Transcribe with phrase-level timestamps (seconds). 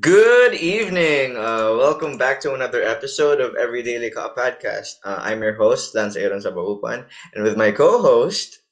[0.00, 1.38] Good evening.
[1.38, 4.98] Uh, welcome back to another episode of Everyday Lika Podcast.
[5.02, 8.62] Uh, I'm your host, Lance Aaron Sabaupan, and with my co-host,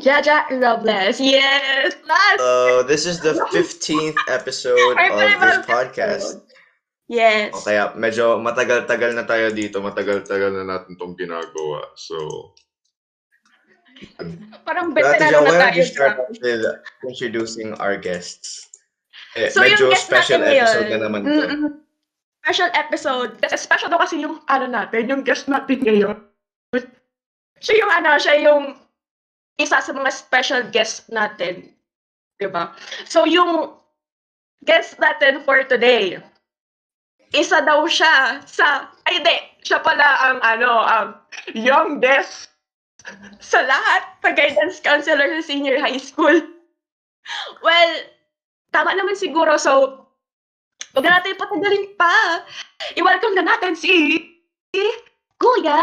[0.00, 1.20] Jaja Robles.
[1.20, 1.96] Yes!
[2.06, 2.40] Last!
[2.40, 6.40] uh, this is the 15th episode of this podcast.
[7.10, 7.50] Yes.
[7.52, 11.84] O kaya medyo matagal-tagal na tayo dito, matagal-tagal na natin tong ginagawa.
[11.98, 12.16] So,
[14.64, 16.64] Parang Jo, na why don't tayo you start with
[17.04, 18.69] introducing our guests?
[19.38, 21.30] Eh, So, yung medyo guest special episode na naman to.
[21.30, 21.70] mm-mm.
[22.40, 23.30] Special episode.
[23.38, 26.16] Kasi special daw kasi yung ano natin, yung guest natin ngayon.
[27.60, 28.64] Siya yung ano, siya yung
[29.60, 31.76] isa sa mga special guest natin.
[32.40, 32.72] Diba?
[33.04, 33.76] So yung
[34.64, 36.16] guest natin for today,
[37.36, 41.08] isa daw siya sa, ay hindi, siya pala ang ano, ang
[41.52, 42.48] youngest
[43.38, 46.34] sa lahat sa guidance counselor sa senior high school.
[47.60, 47.92] Well,
[48.70, 49.58] tama naman siguro.
[49.58, 50.06] So,
[50.94, 52.46] huwag na natin patagalin pa.
[52.96, 54.18] I-welcome na natin si
[55.40, 55.82] Kuya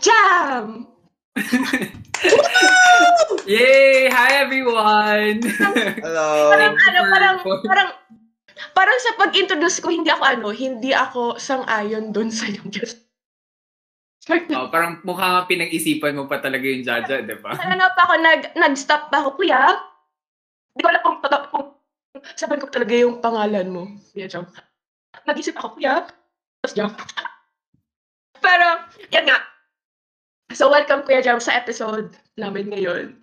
[0.00, 0.88] Jam!
[3.46, 4.08] Yay!
[4.08, 5.44] Hi everyone!
[6.00, 6.50] Hello.
[6.50, 7.88] Parang ano, parang, parang,
[8.72, 13.04] parang sa pag-introduce ko, hindi ako ano, hindi ako sang-ayon dun sa yung guest.
[14.26, 17.54] oh, parang mukhang pinag-isipan mo pa talaga yung Jaja, di ba?
[17.54, 19.76] Ano na pa ako, nag, nag-stop pa ako, Kuya?
[20.76, 21.66] Hindi ko alam kung, kung,
[22.36, 23.88] sabihin ko talaga yung pangalan mo.
[24.12, 24.44] Kuya Jam.
[25.24, 26.04] Nag-isip ako, Kuya.
[26.60, 26.92] Tapos Jam.
[28.44, 28.68] Pero,
[29.08, 29.40] yan nga.
[30.52, 33.16] So, welcome Kuya Jam sa episode namin ngayon.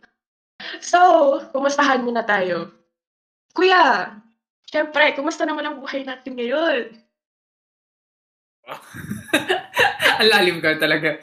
[0.82, 0.98] So,
[1.54, 2.74] kumustahan muna tayo.
[3.54, 4.18] Kuya,
[4.66, 6.90] syempre, kumusta naman ang buhay natin ngayon?
[10.24, 11.22] Ang lalim ka talaga.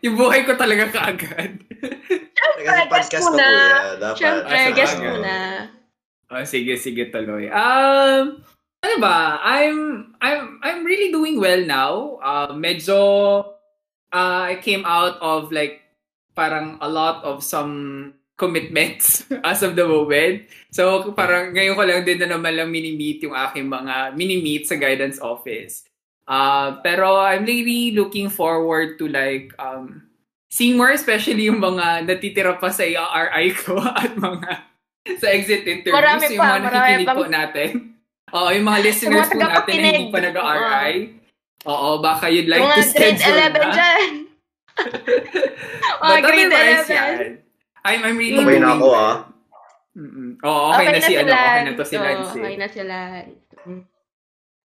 [0.00, 1.60] Yung buhay ko talaga kaagad.
[2.60, 3.36] Kasi guest muna.
[3.38, 4.10] kuya.
[4.14, 5.02] Syempre, Ah, sa guess bagay.
[5.04, 5.36] muna.
[6.28, 7.48] Oh, sige, sige tuloy.
[7.48, 8.44] Um,
[8.78, 9.40] ano ba?
[9.40, 12.20] I'm I'm I'm really doing well now.
[12.20, 12.98] Uh, medyo
[14.12, 15.82] uh, I came out of like
[16.36, 20.46] parang a lot of some commitments as of the moment.
[20.70, 24.78] So parang ngayon ko lang din na naman lang mini-meet yung aking mga mini-meet sa
[24.78, 25.82] guidance office.
[26.28, 30.06] Uh, pero I'm really looking forward to like um,
[30.48, 34.50] seeing more especially yung mga natitira pa sa RI ko at mga
[35.14, 37.70] sa exit interviews, Marami yung pa, mga marami nakikinig pang- po natin.
[38.36, 40.92] Oo, yung mga listeners mga po natin na hindi pa nag-RI.
[41.64, 43.68] Oo, baka you'd like mga to grade schedule 11 na.
[43.72, 44.04] dyan.
[45.98, 46.92] mga But grade otherwise, 11.
[46.92, 47.16] yan.
[47.82, 49.14] I'm, I'm really Okay na ako, ah.
[49.98, 50.28] Mm-mm.
[50.38, 52.30] Oo, okay, na, si ano, okay na to si Lance.
[52.30, 53.34] Okay na si Lance.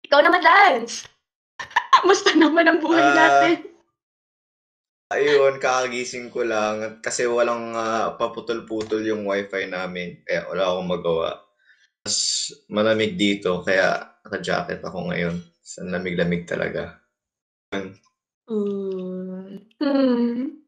[0.03, 0.95] Ikaw naman, Lance.
[2.03, 3.72] Musta naman ang buhay Ah, natin?
[5.13, 10.25] Ayun, kakagising ko lang kasi walang ah, paputol-putol yung wifi namin.
[10.25, 11.29] Kaya wala akong magawa.
[12.03, 12.17] Mas
[12.67, 15.37] malamig dito, kaya naka-jacket ako ngayon.
[15.63, 16.99] Sa lamig-lamig talaga.
[17.71, 17.93] Hmm.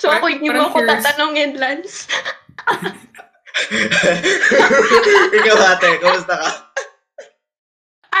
[0.00, 2.08] So ako hindi mo ako tatanungin, Lance.
[5.36, 6.69] Ikaw ate, kumusta ka?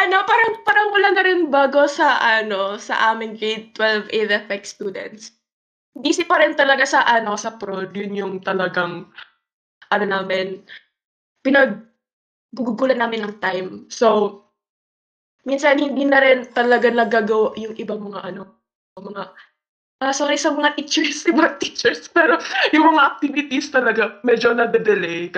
[0.00, 5.36] Ano, parang parang wala na rin bago sa ano, sa aming grade 12 AFX students.
[5.92, 7.92] Busy pa rin talaga sa ano, sa prod.
[7.92, 9.12] Yun yung talagang
[9.92, 10.64] ano namin,
[11.44, 11.84] pinag
[12.56, 13.68] gugugulan namin ng time.
[13.92, 14.40] So,
[15.44, 18.56] minsan hindi na rin talaga nagagawa yung ibang mga ano,
[18.96, 19.36] mga
[20.00, 22.40] ah, sorry sa mga teachers, ibang teachers, pero
[22.72, 25.28] yung mga activities talaga medyo na-delay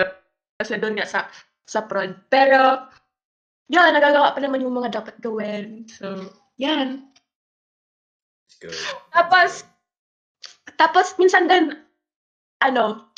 [0.55, 1.27] kasi doon nga sa
[1.67, 2.15] sa prod.
[2.31, 2.87] Pero
[3.73, 5.89] yan, nagagawa pa naman yung mga dapat gawin.
[5.89, 6.29] So,
[6.61, 7.09] yan.
[8.61, 8.77] Good.
[9.09, 9.65] Tapos,
[10.77, 11.73] tapos minsan din,
[12.61, 13.09] ano,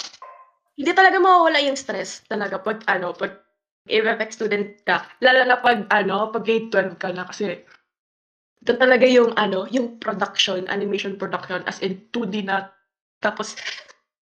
[0.80, 3.44] hindi talaga mawawala yung stress talaga pag, ano, pag
[3.86, 5.04] FFX student ka.
[5.20, 7.60] Lalo na pag, ano, pag grade 12 ka na kasi
[8.66, 12.72] doon talaga yung, ano, yung production, animation production, as in 2D na.
[13.22, 13.54] Tapos,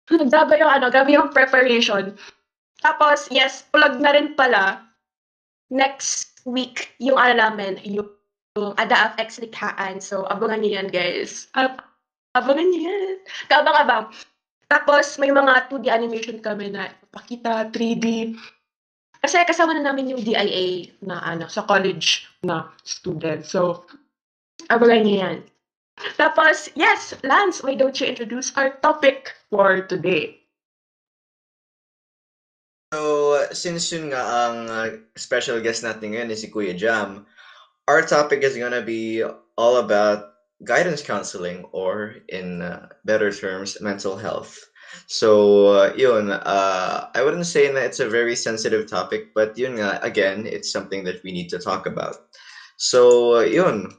[0.07, 2.15] grabe yung, ano, grabe yung preparation.
[2.79, 4.88] Tapos, yes, plug na rin pala,
[5.69, 8.09] next week, yung ano namin, yung,
[8.57, 10.01] yung Ada of X Likhaan.
[10.01, 11.49] So, abangan niyo yan, guys.
[11.57, 11.85] Ab-
[12.37, 13.17] abangan niyo yan.
[13.49, 14.13] Kabang-abang.
[14.69, 18.37] Tapos, may mga 2D animation kami na pakita, 3D.
[19.19, 23.43] Kasi kasama na namin yung DIA na ano, sa college na student.
[23.43, 23.89] So,
[24.69, 25.39] abangan niyo yan.
[26.15, 30.39] Tapos, yes, Lance, why don't you introduce our topic for today?
[32.89, 37.29] So, since yun nga ang uh, special guest natin ngayon is si Kuya Jam,
[37.85, 39.21] our topic is gonna be
[39.61, 44.57] all about guidance counseling or in uh, better terms, mental health.
[45.05, 49.77] So, uh, yun, uh, I wouldn't say that it's a very sensitive topic, but yun
[49.77, 52.17] nga, again, it's something that we need to talk about.
[52.81, 53.93] So, uh, yun.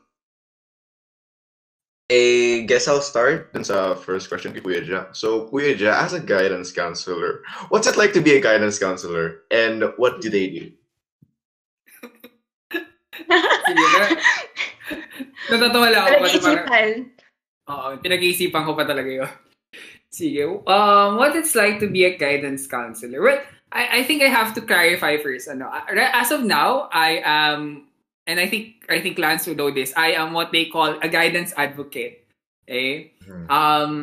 [2.60, 3.56] I guess I'll start.
[3.56, 5.08] Dun sa first question kay Kuya Ja.
[5.16, 7.40] So, Kuya Ja, as a guidance counselor,
[7.72, 9.48] what's it like to be a guidance counselor?
[9.48, 10.66] And what do they do?
[13.30, 14.06] Sige, na,
[15.52, 16.16] natatawa lang ako.
[16.26, 16.92] kasi parang- Pinag-iisipan.
[17.70, 19.32] Oo, pinag-iisipan ko pa talaga yun.
[20.10, 20.42] Sige.
[20.66, 23.22] Um, what it's like to be a guidance counselor?
[23.22, 23.40] Well,
[23.72, 25.46] I, I think I have to clarify first.
[25.48, 27.86] Ano, uh, as of now, I am,
[28.26, 29.94] and I think I think Lance will know this.
[29.94, 32.26] I am what they call a guidance advocate.
[32.70, 33.18] Okay.
[33.26, 33.50] Hmm.
[33.50, 33.94] Um,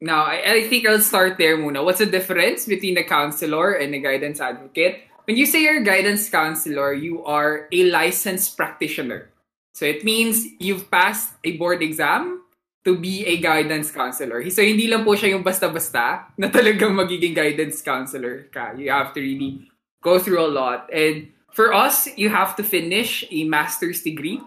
[0.00, 1.60] now I, I think I'll start there.
[1.60, 1.84] Muna.
[1.84, 5.04] What's the difference between a counselor and a guidance advocate?
[5.28, 9.28] When you say you're a guidance counselor, you are a licensed practitioner.
[9.76, 12.42] So it means you've passed a board exam
[12.84, 14.42] to be a guidance counselor.
[14.50, 18.72] So hindi lang po siya yung basta-basta na talagang magiging guidance counselor ka.
[18.74, 19.70] You have to really
[20.02, 20.90] go through a lot.
[20.90, 24.42] And for us, you have to finish a master's degree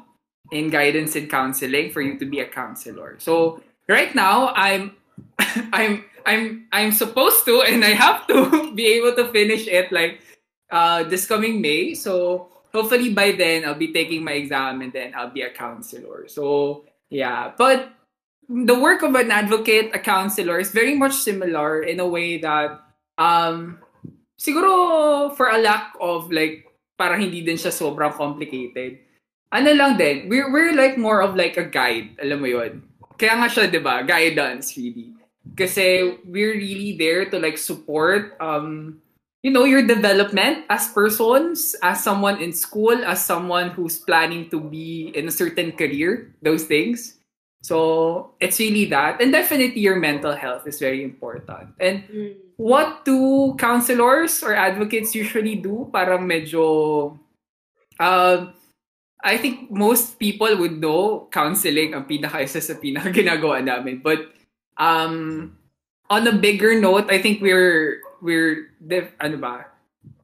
[0.52, 3.18] in guidance and counseling for you to be a counselor.
[3.20, 4.96] So right now, I'm
[5.74, 10.22] I'm I'm I'm supposed to and I have to be able to finish it like
[10.72, 11.94] uh this coming May.
[11.94, 16.28] So hopefully by then I'll be taking my exam and then I'll be a counselor.
[16.28, 17.94] So yeah, but
[18.50, 22.82] the work of an advocate, a counselor is very much similar in a way that
[23.18, 23.80] um
[24.40, 26.66] siguro for a lack of like
[26.98, 29.00] para hindi din siya sobrang complicated.
[29.54, 32.82] Ano lang din, we're, we're like more of like a guide, alam mo yun.
[33.16, 35.14] Kaya nga siya, di ba, guidance really.
[35.56, 38.98] Kasi we're really there to like support um
[39.46, 44.58] you know your development as persons, as someone in school, as someone who's planning to
[44.60, 47.22] be in a certain career, those things.
[47.62, 49.22] So it's really that.
[49.22, 51.78] And definitely your mental health is very important.
[51.80, 52.34] And Mm.
[52.58, 55.88] what do counselors or advocates usually do?
[55.94, 57.14] para medyo
[58.02, 58.52] um
[59.26, 64.06] I think most people would know counseling ang pinaka isa sa pinaka ginagawa namin.
[64.06, 64.30] But
[64.78, 65.58] um
[66.14, 69.66] on a bigger note, I think we're we're def- ano ba?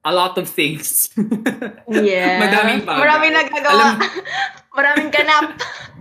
[0.06, 1.10] A lot of things.
[1.90, 2.46] Yeah.
[2.46, 3.02] Madaming bagay.
[3.02, 3.74] Maraming nagagawa.
[3.74, 4.02] Alam-
[4.78, 5.48] Maraming ganap.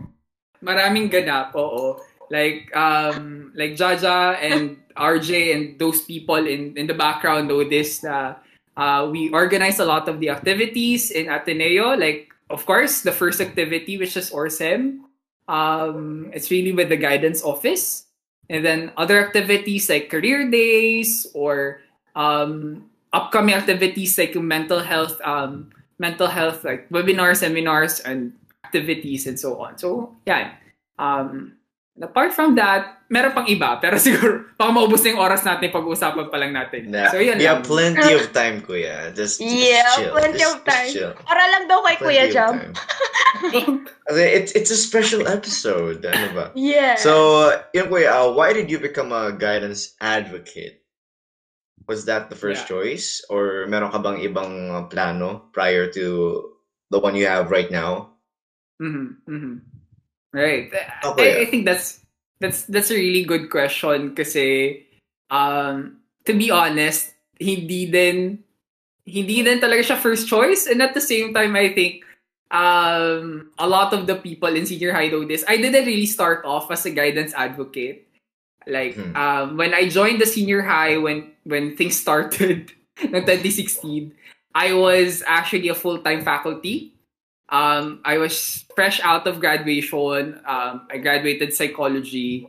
[0.68, 1.98] Maraming ganap, oo.
[2.28, 8.04] Like um like Jaja and RJ and those people in in the background know this
[8.04, 8.38] na
[8.76, 11.96] uh, we organize a lot of the activities in Ateneo.
[11.98, 15.06] Like of course, the first activity which is ORSEM.
[15.48, 18.06] Um, it's really with the guidance office.
[18.50, 21.80] And then other activities like career days or
[22.14, 28.32] um, upcoming activities like mental health um, mental health like webinars, seminars, and
[28.64, 29.78] activities and so on.
[29.78, 30.54] So, yeah.
[30.98, 31.59] Um,
[32.00, 33.76] apart from that, meron pang iba.
[33.78, 36.88] Pero siguro, baka maubos na yung oras natin pag-uusapan pa lang natin.
[36.88, 37.68] Nah, So, yun we have lang.
[37.96, 39.12] plenty of time, Kuya.
[39.12, 40.12] Just, just Yeah, chill.
[40.16, 40.90] plenty Just- of just time.
[40.90, 41.12] chill.
[41.22, 42.54] Para lang daw kay Kuya Plenty of Jam.
[44.10, 46.02] It's, it's a special episode.
[46.04, 46.46] Ano ba?
[46.58, 46.96] Yeah.
[46.96, 50.82] So, yun Kuya, uh, why did you become a guidance advocate?
[51.88, 52.78] Was that the first Yeah.
[52.78, 53.22] choice?
[53.30, 56.04] Or meron ka bang ibang uh, plano prior to
[56.90, 58.14] the one you have right now?
[58.80, 59.54] Mhm, mhm.
[60.32, 60.70] Right.
[61.04, 61.38] Okay.
[61.38, 62.00] I, I think that's
[62.38, 64.82] that's that's a really good question kasi
[65.30, 68.16] um to be honest, he didn't, din
[69.10, 72.06] hindi din talaga siya first choice and at the same time I think
[72.54, 75.42] um a lot of the people in senior high know this.
[75.50, 78.06] I didn't really start off as a guidance advocate.
[78.70, 79.16] Like Hmm.
[79.18, 82.70] um when I joined the senior high when when things started
[83.02, 84.14] in 2016,
[84.54, 86.94] I was actually a full-time faculty
[87.50, 90.40] um, I was fresh out of graduation.
[90.46, 92.48] Um, I graduated psychology,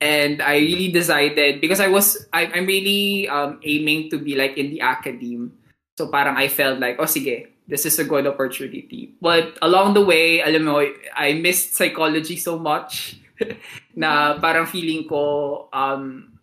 [0.00, 4.58] and I really decided because I was I, I'm really um, aiming to be like
[4.58, 5.54] in the academe.
[5.96, 9.14] So parang I felt like, oh sige, this is a good opportunity.
[9.20, 10.82] But along the way, alam mo,
[11.14, 13.16] I missed psychology so much
[13.94, 16.34] na parang feeling ko um,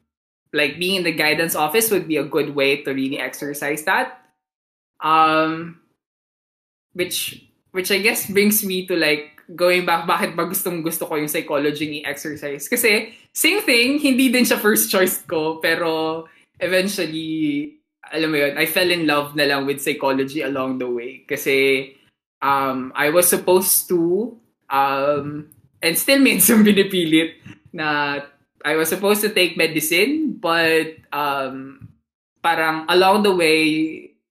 [0.54, 4.24] like being in the guidance office would be a good way to really exercise that.
[5.04, 5.80] Um,
[6.94, 7.49] which
[7.80, 11.32] which I guess brings me to like going back bakit ba gustong gusto ko yung
[11.32, 16.28] psychology i-exercise kasi same thing hindi din siya first choice ko pero
[16.60, 17.80] eventually
[18.12, 21.24] alam mo yun I fell in love na lang with psychology along the way.
[21.30, 21.90] Kasi
[22.42, 24.34] um I was supposed to
[24.70, 25.50] um
[25.82, 27.40] and still minsan binipilit
[27.72, 28.20] na
[28.66, 31.88] I was supposed to take medicine but um
[32.44, 33.60] parang along the way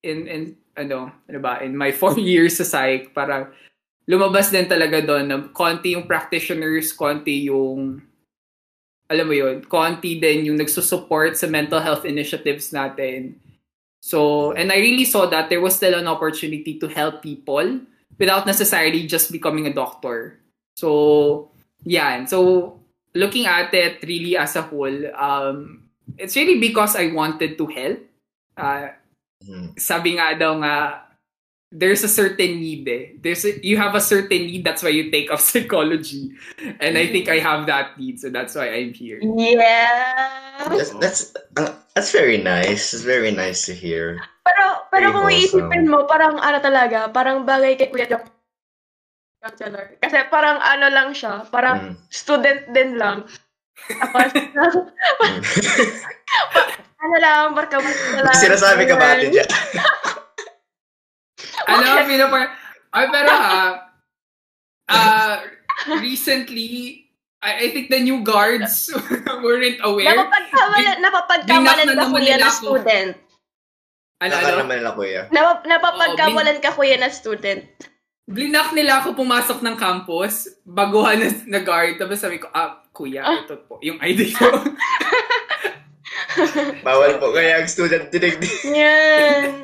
[0.02, 0.42] in in
[0.78, 3.50] ano, ano ba, in my four years sa psych, parang
[4.06, 8.00] lumabas din talaga doon na konti yung practitioners, konti yung
[9.08, 13.40] alam mo yun, konti din yung nagsusupport sa mental health initiatives natin.
[14.04, 17.80] So, and I really saw that there was still an opportunity to help people
[18.20, 20.38] without necessarily just becoming a doctor.
[20.76, 21.50] So,
[21.82, 22.24] yeah.
[22.28, 22.78] So,
[23.16, 27.98] looking at it really as a whole, um, it's really because I wanted to help.
[28.56, 28.88] Uh,
[29.38, 29.78] Mhm.
[29.78, 31.06] sabi nga daw nga,
[31.70, 33.14] there's a certain need eh.
[33.20, 36.34] There's a, you have a certain need, that's why you take up psychology.
[36.80, 39.20] And I think I have that need, so that's why I'm here.
[39.22, 40.66] Yeah.
[40.66, 41.20] That's that's
[41.54, 42.90] uh, that's very nice.
[42.90, 44.18] It's very nice to hear.
[44.42, 45.70] Pero, pero Very kung wholesome.
[45.70, 48.26] iisipin mo, parang ano talaga, parang bagay kay Kuya Jack
[49.38, 49.94] counselor.
[50.02, 51.94] Kasi parang ano lang siya, parang Mm.
[52.10, 53.22] student din lang.
[56.98, 57.88] Ano lang, barka mo
[58.20, 58.34] lang.
[58.34, 59.30] Sinasabi ka ba, Ate.
[59.30, 59.48] Jack?
[61.68, 62.52] Ano, pinapar...
[62.88, 63.92] Ay, pero ha,
[64.88, 65.36] uh,
[66.00, 67.04] recently,
[67.44, 68.90] I, I think the new guards
[69.44, 70.10] weren't aware.
[70.10, 73.10] Napapagkamalan, napapagkamalan Binak na ka kuya na student.
[74.18, 75.62] Ano, ano?
[75.62, 77.62] napapagkamalan ka kuya na student.
[78.28, 83.24] Blinak nila ako pumasok ng campus, baguhan na, na guard, tapos sabi ko, ah, kuya,
[83.24, 83.40] Ah.
[83.40, 84.44] ito po, yung ID ko.
[86.84, 88.52] Bawal po kaya ang student dinigdig.
[88.68, 89.44] Yan.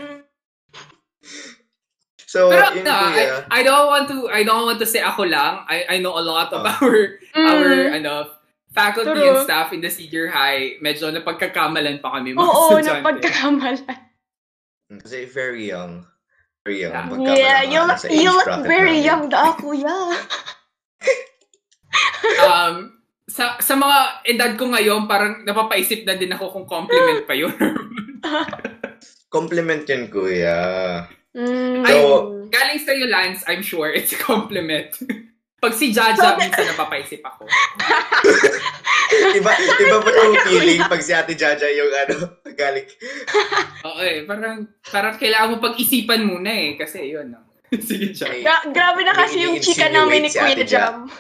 [2.25, 3.47] So, Pero yun, no, kuya.
[3.47, 5.63] I, I don't want to I don't want to say ako lang.
[5.71, 6.75] I I know a lot of Ah.
[6.75, 8.03] our our Mm.
[8.03, 8.35] ano
[8.75, 9.39] faculty True.
[9.39, 10.75] and staff in the senior high.
[10.83, 13.07] Medyo napagkakamalan pa kami mga Oo, estudyante.
[13.07, 13.87] napagkakamalan.
[14.99, 16.03] Kasi very young.
[16.65, 17.21] Very young.
[17.21, 17.61] Yeah.
[17.69, 19.07] You ano, look, you look very namin.
[19.09, 19.93] young da, kuya.
[22.49, 22.89] um
[23.29, 23.99] sa sa mga
[24.33, 27.53] edad ko ngayon, parang napapaisip na din ako kung compliment pa yun.
[29.35, 30.57] Compliment yun, kuya.
[31.37, 31.85] Mm.
[31.85, 34.95] So- Galing sa iyo, Lance, I'm sure it's a compliment.
[35.65, 37.51] Pag si Jaja, So, minsan napapaisip ako.
[39.15, 42.17] Iba, iba ba yung feeling pag si Ate Jaja yung ano,
[42.57, 42.89] galing.
[44.01, 46.75] Eh, parang, parang kailangan mo pag-isipan muna eh.
[46.75, 47.41] Kasi yun, no?
[47.89, 48.43] Sige, Jaja.
[48.43, 50.67] Gra- grabe na kasi yung chika namin ni Si Kuya Ja.
[50.67, 51.11] Jam.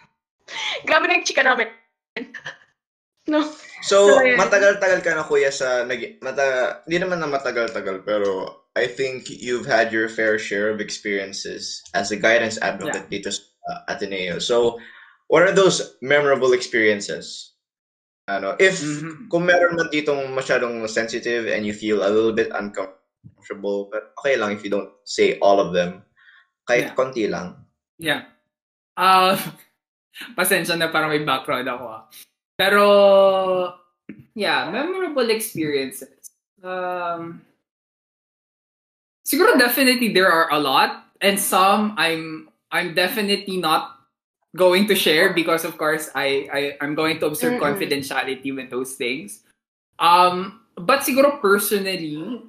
[0.88, 1.68] grabe na yung chika namin.
[3.24, 3.40] No.
[3.80, 8.84] So, So, matagal-tagal ka na kuya sa nag mata hindi naman na matagal-tagal pero I
[8.84, 13.80] think you've had your fair share of experiences as a guidance advocate dito sa uh,
[13.96, 14.36] Ateneo.
[14.44, 14.76] So,
[15.28, 17.54] what are those memorable experiences?
[18.24, 19.28] Ano, if Mhm.
[19.28, 24.40] kung meron man ditong masyadong sensitive and you feel a little bit uncomfortable, but okay
[24.40, 26.00] lang if you don't say all of them.
[26.64, 26.96] Kahit Yeah.
[26.96, 27.60] konti lang.
[28.00, 28.32] Yeah.
[28.96, 29.36] Uh,
[30.38, 32.02] pasensya na parang may background ako ah.
[32.56, 32.84] Pero,
[34.32, 36.32] yeah, memorable experiences.
[36.64, 37.44] Um,
[39.28, 43.93] siguro definitely there are a lot and some I'm I'm definitely not
[44.54, 47.66] going to share because of course I, I I'm going to observe Mm-mm.
[47.66, 49.42] confidentiality with those things.
[49.98, 52.42] Um, but siguro personally,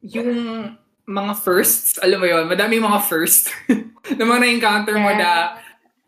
[0.00, 0.76] yung
[1.08, 3.50] mga firsts, alam mo yun, madami mga first
[4.16, 5.58] na mga na-encounter mo na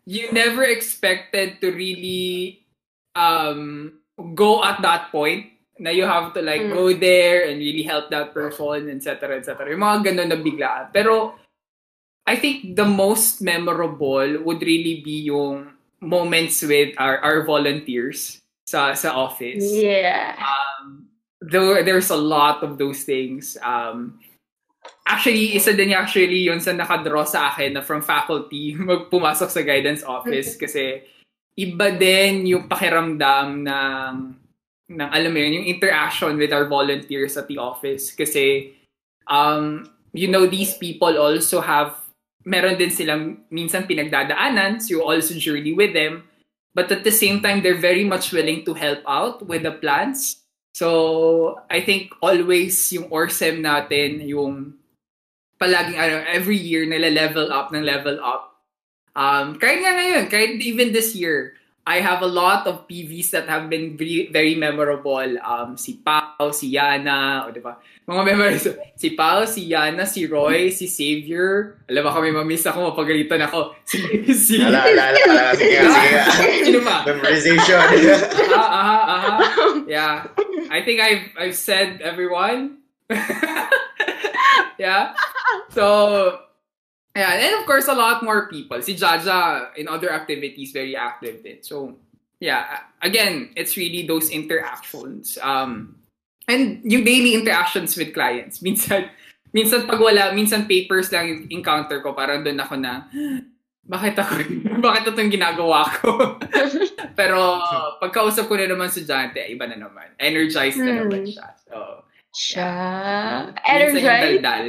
[0.05, 2.63] you never expected to really
[3.15, 3.93] um
[4.33, 6.73] go at that point na you have to like Mm.
[6.73, 9.67] go there and really help that person, etc., etc.
[9.73, 10.93] Yung mga ganun na biglaan.
[10.93, 11.33] Pero
[12.25, 18.93] I think the most memorable would really be yung moments with our, our volunteers sa
[18.93, 19.63] sa office.
[19.71, 20.35] Yeah.
[20.39, 21.07] Um,
[21.41, 23.59] there, there's a lot of those things.
[23.59, 24.19] Um,
[25.07, 30.03] actually, isa din actually yun sa nakadraw sa akin na from faculty magpumasok sa guidance
[30.03, 31.03] office kasi
[31.59, 34.15] iba din yung pakiramdam ng
[34.93, 38.75] ng alam mo yun, yung interaction with our volunteers at the office kasi
[39.31, 42.02] um you know these people also have
[42.43, 46.27] meron din silang minsan pinagdadaanan so you also journey with them
[46.75, 50.43] but at the same time they're very much willing to help out with the plans
[50.75, 54.75] so I think always yung ORSEM natin yung
[55.61, 58.59] palaging ano, every year nila level up ng level up
[59.15, 63.51] um kahit nga ngayon kahit even this year I have a lot of PVs that
[63.51, 65.35] have been very, very memorable.
[65.43, 67.75] Um, si Pao, si Yana, o diba?
[68.03, 68.67] Mga memories.
[68.99, 71.79] Si Pao, si Yana, si Roy, si Xavier.
[71.87, 73.71] Alam mo kami, mamiss ako, mapagalitan ako.
[73.87, 73.99] Si,
[74.35, 75.43] si, Ala, ala, ala, ala.
[75.55, 76.19] Sige sige.
[76.67, 77.07] Sino ba?
[77.07, 77.79] Memorization.
[78.51, 79.37] aha, aha, aha.
[79.87, 80.27] Yeah.
[80.67, 82.83] I think I've I've said everyone.
[84.81, 85.15] yeah.
[85.71, 86.39] So
[87.15, 88.81] yeah, and of course a lot more people.
[88.81, 91.61] Si Jaja in other activities very active din.
[91.61, 91.95] So
[92.41, 95.37] yeah, again, it's really those interactions.
[95.39, 96.02] Um
[96.45, 98.59] and yung daily interactions with clients.
[98.59, 99.07] Minsan
[99.49, 103.05] minsan pag wala, minsan papers lang yung encounter ko, parang doon ako na
[103.85, 104.39] bakit ako,
[104.85, 106.39] bakit ito yung ginagawa ko?
[107.19, 107.59] Pero
[107.99, 110.15] pagkausap ko na naman estudyante, iba na naman.
[110.17, 110.99] Energized na Hmm.
[111.05, 111.47] naman siya.
[111.63, 111.77] So,
[112.33, 112.71] Siya.
[113.53, 114.23] minsan yung Energized.
[114.41, 114.65] daldal.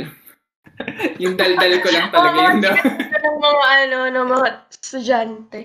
[1.22, 2.82] yung daldal ko lang talaga Oo, yung na-
[3.16, 5.60] ng mga ano, ng mga estudyante.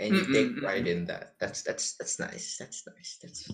[0.00, 1.36] And you take pride in that.
[1.36, 2.56] That's that's that's nice.
[2.56, 3.20] That's nice.
[3.20, 3.52] That's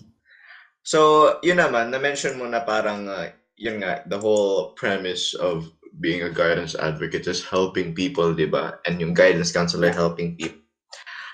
[0.83, 5.67] So, yun naman, na-mention mo na parang uh, yun nga, the whole premise of
[5.99, 8.79] being a guidance advocate is helping people, di ba?
[8.87, 10.63] And yung guidance counselor helping people.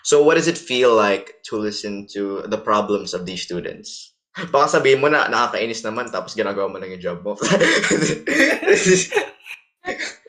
[0.06, 4.14] So, what does it feel like to listen to the problems of these students?
[4.52, 7.40] Baka sabihin mo na, nakakainis naman, tapos ginagawa mo lang yung job mo.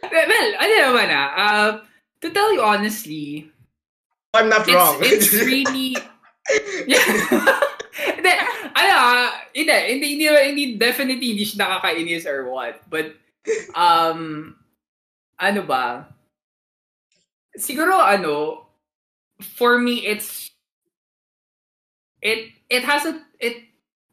[0.07, 1.71] well, ano naman ah, uh,
[2.23, 3.51] to tell you honestly,
[4.33, 5.03] I'm not wrong.
[5.03, 5.97] it's, it's really,
[6.87, 7.17] yeah.
[8.77, 8.93] Ano
[9.57, 12.85] hindi, hindi, hindi, hindi, definitely hindi siya nakakainis or what.
[12.93, 13.17] But,
[13.73, 14.53] um,
[15.41, 16.13] ano ba?
[17.57, 18.69] Siguro, ano,
[19.41, 20.53] for me, it's,
[22.21, 23.65] it, it has a, it,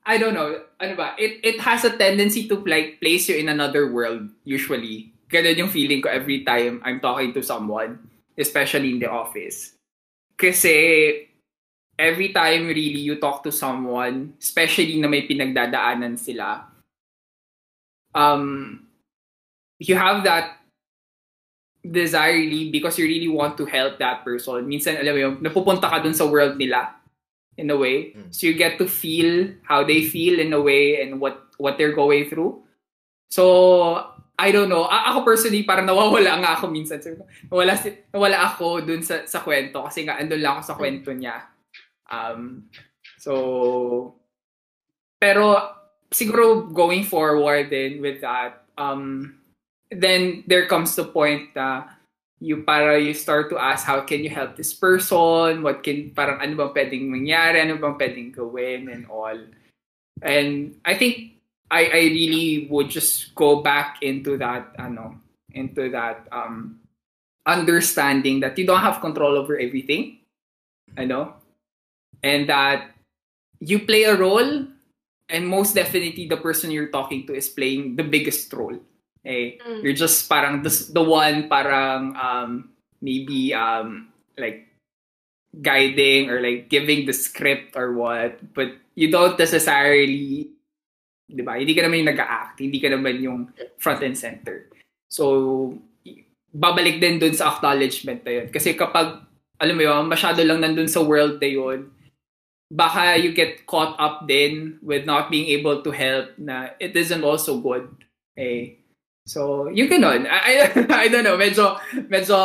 [0.05, 3.49] I don't know, ano ba, it, it has a tendency to like place you in
[3.49, 5.11] another world, usually.
[5.27, 7.99] Ganun yung feeling ko every time I'm talking to someone,
[8.37, 9.75] especially in the office.
[10.39, 11.32] Kasi,
[11.97, 16.65] every time really you talk to someone, especially na may pinagdadaanan sila,
[18.15, 18.85] um,
[19.79, 20.57] you have that
[21.83, 24.63] desire really because you really want to help that person.
[24.65, 26.95] Minsan, alam mo yun, napupunta ka dun sa world nila
[27.57, 28.15] in a way.
[28.15, 28.33] Mm.
[28.33, 31.93] So you get to feel how they feel in a way and what what they're
[31.93, 32.63] going through.
[33.29, 33.97] So,
[34.37, 34.85] I don't know.
[34.85, 37.01] A- ako personally, parang nawawala nga ako minsan.
[37.49, 41.09] Nawala, si- nawala ako dun sa, sa kwento kasi nga andun lang ako sa kwento
[41.13, 41.52] niya.
[42.13, 42.69] Um,
[43.17, 44.13] so,
[45.17, 45.73] pero
[46.13, 49.35] siguro going forward then with that, um,
[49.89, 51.89] then there comes the point na
[52.43, 55.63] you para you start to ask how can you help this person?
[55.63, 57.63] What can parang ano bang pwedeng mangyari?
[57.63, 59.39] Ano bang pwedeng gawin and all?
[60.21, 61.39] And I think
[61.71, 65.17] I I really would just go back into that ano
[65.55, 66.83] into that um
[67.47, 70.19] understanding that you don't have control over everything.
[70.99, 71.42] Ano
[72.23, 72.95] and that
[73.59, 74.65] you play a role
[75.29, 78.79] and most definitely the person you're talking to is playing the biggest role
[79.27, 79.59] eh?
[79.59, 79.83] Mm.
[79.83, 84.09] you're just parang the, the one parang um maybe um
[84.39, 84.67] like
[85.61, 90.49] guiding or like giving the script or what but you don't necessarily
[91.33, 91.57] di ba?
[91.57, 93.41] Hindi ka naman yung nag-act hindi ka naman yung
[93.79, 94.69] front and center.
[95.07, 95.75] So
[96.53, 98.47] babalik din dun sa acknowledgement na yun.
[98.53, 99.23] Kasi kapag
[99.57, 101.89] alam mo yun masyado lang nandun sa world na yun
[102.73, 107.21] baka you get caught up then with not being able to help na it isn't
[107.21, 107.85] also good
[108.33, 108.81] eh
[109.23, 110.27] So, yung ganun.
[110.27, 110.53] I, I,
[111.03, 111.79] I don't know, medyo,
[112.11, 112.35] medyo,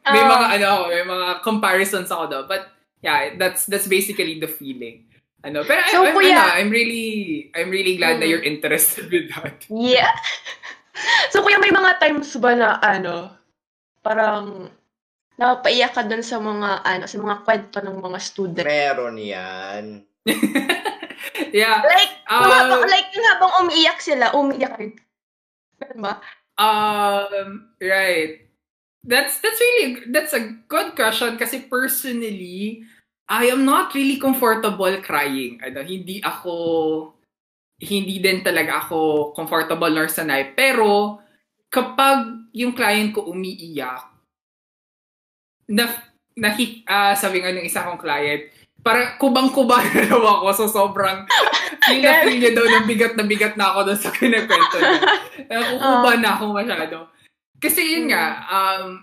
[0.00, 0.32] may Ah.
[0.32, 2.44] mga, ano, may mga comparisons ako doon.
[2.48, 2.72] But,
[3.04, 5.04] yeah, that's, that's basically the feeling.
[5.44, 8.32] Ano, pero I, So, I'm, kuya- ano, I'm really, I'm really glad that Mm.
[8.32, 9.68] you're interested with that.
[9.68, 10.08] Yeah.
[11.36, 13.36] so, kuya, may mga times ba na, ano,
[14.00, 14.72] parang,
[15.36, 18.66] napaiyak ka dun sa mga, ano, sa mga kwento ng mga student?
[18.66, 19.84] Meron yan.
[21.52, 21.84] yeah.
[21.84, 22.66] Like, Ah.
[22.66, 24.92] uh, like, yung habang umiiyak sila, umiiyak rin.
[26.00, 26.18] Ba?
[26.56, 28.48] Um, right.
[29.06, 32.82] That's that's really that's a good question kasi personally
[33.30, 35.62] I am not really comfortable crying.
[35.62, 36.54] Ano, hindi ako
[37.76, 40.56] hindi din talaga ako comfortable nor sanay.
[40.56, 41.20] Pero
[41.70, 44.15] kapag yung client ko umiiyak,
[45.70, 45.90] na
[46.36, 48.52] naki, ah, sabi nga ng isa kong client,
[48.86, 50.46] para kubang-kuba na daw ako.
[50.54, 51.26] So, sobrang
[51.90, 55.00] feel na feel niya daw ng bigat na bigat na ako doon sa kinakwento niya.
[55.50, 56.96] Nakukuba na ako masyado.
[57.58, 59.02] Kasi yun nga, um,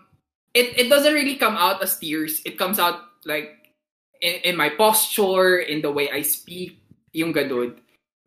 [0.55, 2.39] it, it doesn't really come out as tears.
[2.47, 3.75] It comes out like
[4.23, 6.79] in, in my posture, in the way I speak,
[7.11, 7.75] yung ganun.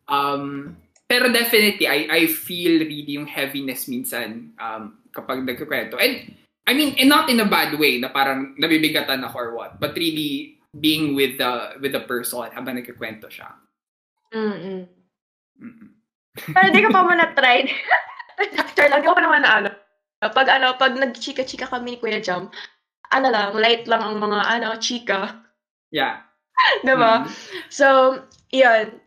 [0.05, 0.77] Um,
[1.09, 5.97] pero definitely, I, I feel really yung heaviness minsan um, kapag nagkukwento.
[5.97, 9.71] And, I mean, and not in a bad way, na parang nabibigatan ako or what,
[9.79, 13.55] but really being with the with the person habang nagkukwento siya.
[14.35, 14.83] Mm-mm.
[15.63, 15.89] Mm-mm.
[16.35, 17.65] Pero di ka pa man na-try.
[18.59, 19.69] Doctor lang, di ko pa naman na ano.
[20.21, 22.51] Pag ano, pag nag-chika-chika kami ni Kuya Jam,
[23.09, 25.47] ano lang, light lang ang mga ano, chika.
[25.89, 26.27] Yeah.
[26.85, 27.25] Diba?
[27.25, 27.27] Mm.
[27.71, 27.87] So,
[28.51, 28.97] yun.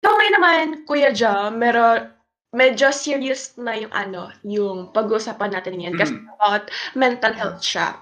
[0.00, 2.08] Okay naman, Kuya Jam, pero
[2.50, 6.26] medyo serious na yung ano, yung pag-uusapan natin ngayon kasi Mm.
[6.34, 7.94] about mental health siya.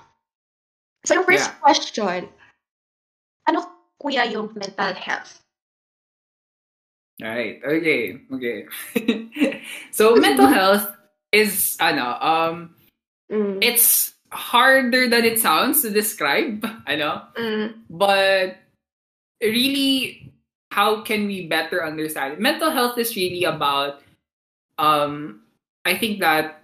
[1.05, 1.61] So, yung first Yeah.
[1.61, 2.21] question,
[3.45, 3.59] ano
[4.01, 5.45] kuya yung mental health?
[7.19, 7.59] Right.
[7.67, 8.23] Okay.
[8.31, 8.59] Okay.
[9.91, 10.87] so mental health
[11.35, 12.57] is ano um
[13.29, 13.61] Mm.
[13.61, 17.21] it's harder than it sounds to describe, I know.
[17.37, 17.85] Mm.
[17.93, 18.57] But
[19.45, 20.33] really,
[20.73, 22.41] how can we better understand?
[22.41, 24.01] Mental health is really about,
[24.79, 25.43] um,
[25.85, 26.63] I think that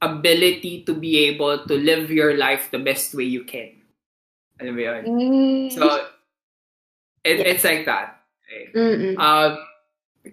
[0.00, 3.76] ability to be able to live your life the best way you can.
[4.60, 5.02] Alam mo yun?
[5.04, 5.72] Mm.
[5.72, 6.08] So,
[7.24, 8.20] it, it's like that.
[8.74, 9.18] Mm-mm.
[9.18, 9.58] Um,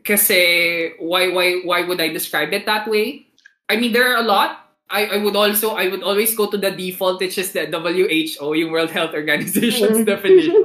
[0.04, 3.28] kasi why why why would I describe it that way?
[3.70, 4.64] I mean, there are a lot.
[4.90, 8.54] I, I would also I would always go to the default, which is the WHO,
[8.56, 10.08] yung World Health Organization's Mm.
[10.08, 10.56] definition.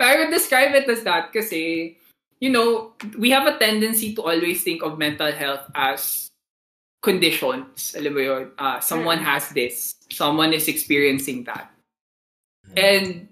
[0.00, 1.96] I would describe it as that kasi,
[2.42, 6.26] you know, we have a tendency to always think of mental health as
[6.98, 7.94] conditions.
[7.94, 8.50] Alam mo yun?
[8.58, 9.30] Uh, someone Mm.
[9.30, 9.94] has this.
[10.10, 11.70] Someone is experiencing that.
[12.74, 13.30] And,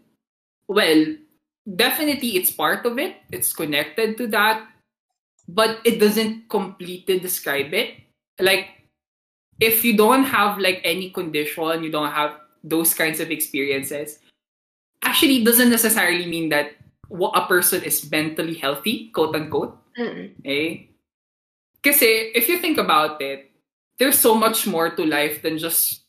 [0.70, 1.18] well,
[1.66, 3.18] definitely it's part of it.
[3.34, 4.62] It's connected to that.
[5.50, 7.98] But it doesn't completely describe it.
[8.38, 8.86] Like,
[9.58, 14.22] if you don't have like any condition, you don't have those kinds of experiences,
[15.02, 16.79] actually doesn't necessarily mean that
[17.10, 19.76] a person is mentally healthy, quote unquote.
[19.98, 20.30] Mm-mm.
[20.44, 20.86] Eh?
[21.82, 23.50] Kasi if you think about it,
[23.98, 26.02] there's so much more to life than just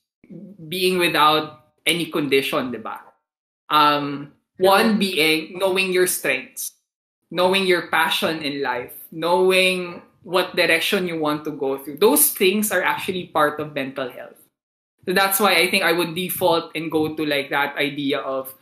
[0.68, 3.02] being without any condition, di ba?
[3.70, 6.72] Um, one being knowing your strengths,
[7.32, 11.98] knowing your passion in life, knowing what direction you want to go through.
[11.98, 14.38] Those things are actually part of mental health.
[15.06, 18.54] So that's why I think I would default and go to like that idea of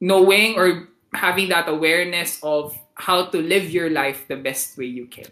[0.00, 5.06] knowing or having that awareness of how to live your life the best way you
[5.06, 5.30] can.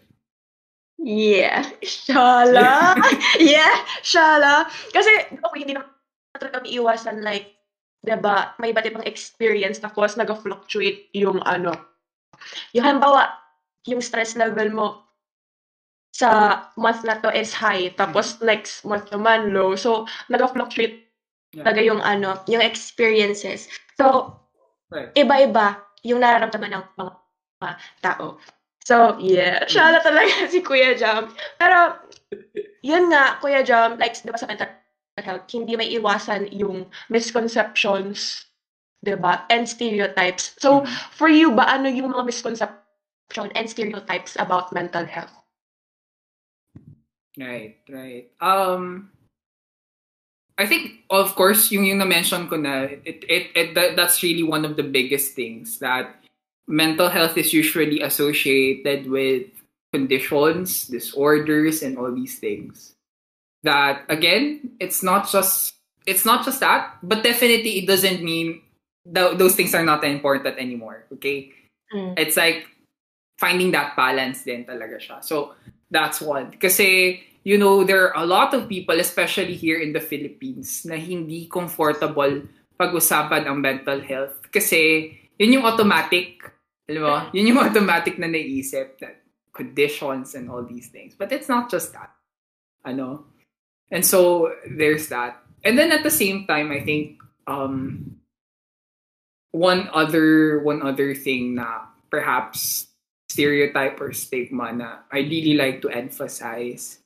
[0.98, 1.68] Yeah.
[1.84, 2.96] Shala.
[3.40, 3.84] yeah.
[4.00, 4.64] Shala.
[4.90, 5.92] Kasi, okay, hindi naman
[6.36, 7.56] talaga iiwasan like,
[8.04, 11.74] 'di ba may iba't ibang experience tapos nag-fluctuate yung ano.
[12.76, 13.34] Yung halimbawa,
[13.88, 14.86] yung stress level mo
[16.16, 18.48] sa month na to is high, tapos mm-hmm.
[18.48, 19.76] next month naman low.
[19.76, 21.06] So, nag-fluctuate
[21.56, 21.64] Yeah.
[21.64, 23.70] talaga yung ano, yung experiences.
[23.96, 24.36] So,
[24.86, 25.10] Right.
[25.18, 27.70] iba-iba yung nararamdaman ng mga
[28.02, 28.38] tao.
[28.86, 29.66] So, yeah.
[29.66, 31.34] Shala talaga si Kuya Jam.
[31.58, 31.98] Pero,
[32.86, 34.70] yun nga, Kuya Jam, like, di ba sa mental
[35.18, 38.46] health, hindi may iwasan yung misconceptions,
[39.02, 39.42] di ba?
[39.50, 40.54] And stereotypes.
[40.62, 40.90] So, Mhm.
[41.10, 45.34] for you ba, ano yung mga misconception and stereotypes about mental health?
[47.34, 48.30] Right, right.
[48.38, 49.10] Um,
[50.58, 54.42] I think, of course, yung yung na-mention ko na, it, it, it, that, that's really
[54.42, 56.16] one of the biggest things that
[56.66, 59.46] mental health is usually associated with
[59.92, 62.94] conditions, disorders, and all these things.
[63.62, 65.74] That, again, it's not just,
[66.06, 68.62] it's not just that, but definitely it doesn't mean
[69.04, 71.52] th- those things are not important anymore, okay?
[71.94, 72.18] Mm.
[72.18, 72.66] it's like
[73.38, 75.22] finding that balance din talaga siya.
[75.22, 75.54] So,
[75.90, 76.50] that's one.
[76.58, 80.98] Kasi, you know, there are a lot of people, especially here in the Philippines, na
[80.98, 82.42] hindi comfortable
[82.74, 84.50] pag-usapan ang mental health.
[84.50, 86.42] Kasi, yun yung automatic,
[86.90, 89.22] alam mo, yun yung automatic na naisip, that
[89.54, 91.14] conditions and all these things.
[91.14, 92.10] But it's not just that.
[92.82, 93.30] Ano?
[93.94, 95.38] And so, there's that.
[95.62, 98.18] And then at the same time, I think, um,
[99.54, 102.92] one other one other thing na perhaps
[103.30, 107.05] stereotype or stigma na I really like to emphasize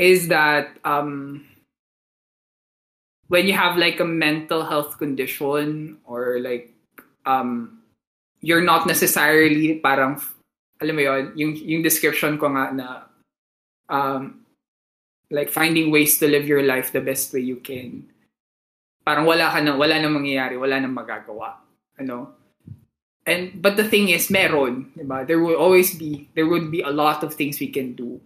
[0.00, 1.44] is that um
[3.28, 6.72] when you have like a mental health condition or like
[7.28, 7.84] um
[8.40, 10.16] you're not necessarily parang
[10.80, 12.86] alam mo yon yung yung description ko nga na
[13.92, 14.40] um
[15.28, 18.02] like finding ways to live your life the best way you can.
[19.04, 21.60] Parang wala ka na wala nang mangyayari wala nang magagawa
[22.00, 22.32] ano?
[23.28, 26.88] And but the thing is meron diba there will always be there would be a
[26.88, 28.16] lot of things we can do.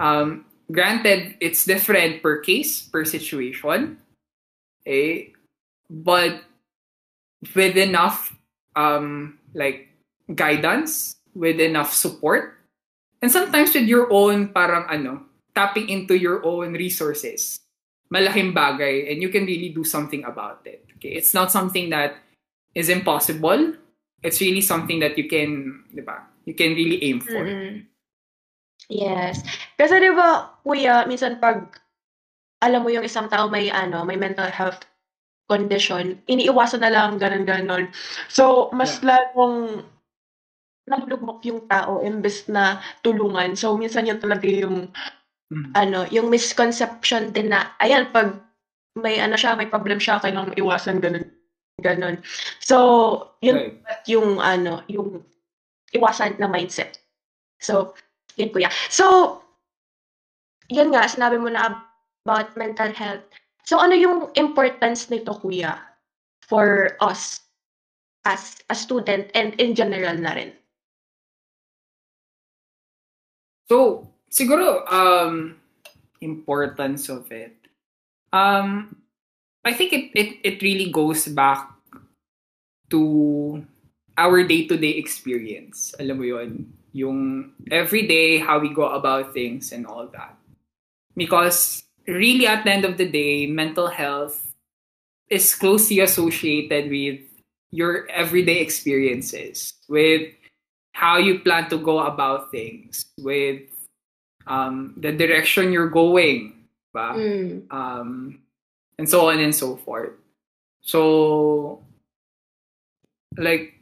[0.00, 3.98] Um granted it's different per case per situation
[4.86, 5.32] eh
[5.90, 6.44] but
[7.54, 8.32] with enough
[8.76, 9.88] um like
[10.34, 12.56] guidance with enough support
[13.20, 15.20] and sometimes with your own parang ano
[15.52, 17.60] tapping into your own resources
[18.08, 21.12] malaking bagay and you can really do something about it okay?
[21.12, 22.16] It's not something that
[22.74, 23.74] is impossible.
[24.22, 26.24] It's really something that you can di ba?
[26.48, 27.44] You can really aim for.
[27.44, 27.84] Mm-mm.
[28.92, 29.40] Yes.
[29.80, 31.80] Kasi di ba, kuya, minsan pag
[32.64, 34.84] alam mo yung isang tao may ano, may mental health
[35.48, 37.84] condition, iniiwasan na lang ganun ganon.
[38.32, 39.84] So, mas lalong
[40.88, 43.56] nalulugmok yung tao imbes na tulungan.
[43.56, 44.92] So, minsan yun talaga yung
[45.52, 45.72] Mhm.
[45.76, 48.36] ano, yung misconception din na ayan pag
[48.98, 51.26] may ano siya, may problem siya, kailangan iwasan ganun
[51.82, 52.16] ganon.
[52.62, 52.76] So,
[53.44, 54.06] yun Right.
[54.08, 55.24] yung ano, yung
[55.94, 57.00] iwasan na mindset.
[57.60, 57.94] So,
[58.36, 58.70] yun kuya.
[58.90, 59.40] So,
[60.68, 61.84] yun nga, sinabi mo na
[62.24, 63.24] about mental health.
[63.64, 65.80] So ano yung importance nito kuya
[66.44, 67.40] for us
[68.24, 70.52] as a student and in general na rin?
[73.68, 75.56] So, siguro, um,
[76.20, 77.56] importance of it.
[78.32, 78.96] Um,
[79.64, 81.72] I think it, it, it really goes back
[82.90, 83.64] to
[84.16, 85.94] our day-to-day experience.
[85.96, 86.68] Alam mo yun?
[86.94, 90.38] Yung everyday, how we go about things and all that.
[91.16, 94.54] Because really at the end of the day, mental health
[95.28, 97.20] is closely associated with
[97.74, 100.30] your everyday experiences, with
[100.92, 103.62] how you plan to go about things, with
[104.46, 106.54] um, the direction you're going,
[106.92, 107.18] ba?
[107.18, 107.66] Mm.
[107.72, 108.38] um,
[108.98, 110.12] and so on and so forth.
[110.82, 111.82] So,
[113.36, 113.73] like,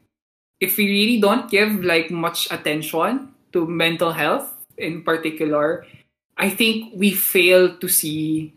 [0.62, 4.46] if we really don't give like much attention to mental health
[4.78, 5.84] in particular,
[6.38, 8.54] I think we fail to see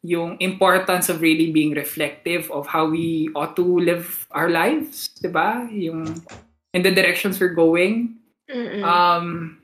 [0.00, 5.68] yung importance of really being reflective of how we ought to live our lives, diba?
[5.68, 6.24] Yung
[6.72, 8.16] in the directions we're going.
[8.48, 8.82] Mm-mm.
[8.82, 9.60] Um,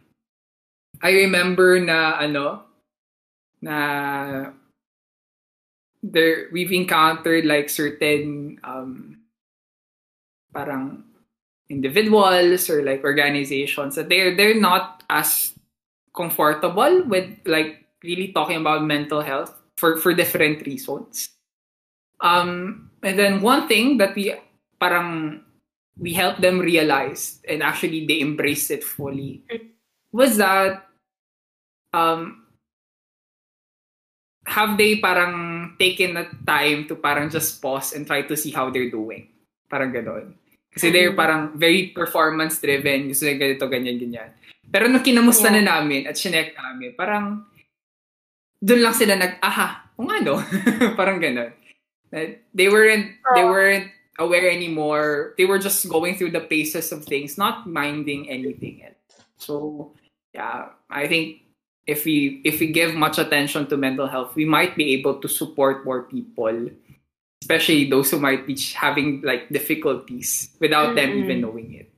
[1.03, 2.65] I remember na ano,
[3.61, 3.77] na
[6.01, 9.21] there we've encountered like certain um
[10.53, 11.10] parang
[11.71, 15.55] individuals or like organizations that they're they're not as
[16.15, 21.31] comfortable with like really talking about mental health for for different reasons.
[22.21, 24.35] Um and then one thing that we
[24.83, 25.41] parang
[25.97, 29.45] we helped them realize and actually they embraced it fully
[30.13, 30.85] was that
[31.95, 32.41] um
[34.51, 38.69] have they parang taken the time to parang just pause and try to see how
[38.69, 39.29] they're doing?
[39.71, 40.35] Parang ganon.
[40.71, 41.19] Kasi they're Mhm.
[41.19, 43.11] parang very performance driven.
[43.11, 44.31] Gusto nila ganito, ganyan, ganyan.
[44.71, 45.67] Pero nung kinamusta Yeah.
[45.67, 47.43] na namin at chinek namin, parang
[48.63, 50.39] doon lang sila nag, aha, kung ano.
[50.99, 51.51] parang ganon.
[52.55, 53.51] They weren't, they Oh.
[53.51, 55.35] weren't aware anymore.
[55.39, 58.99] They were just going through the paces of things, not minding anything else.
[59.41, 59.55] So,
[60.35, 61.49] yeah, I think
[61.89, 65.29] if we if we give much attention to mental health, we might be able to
[65.31, 66.71] support more people,
[67.41, 71.25] especially those who might be having like difficulties without them Mm-mm.
[71.25, 71.89] even knowing it.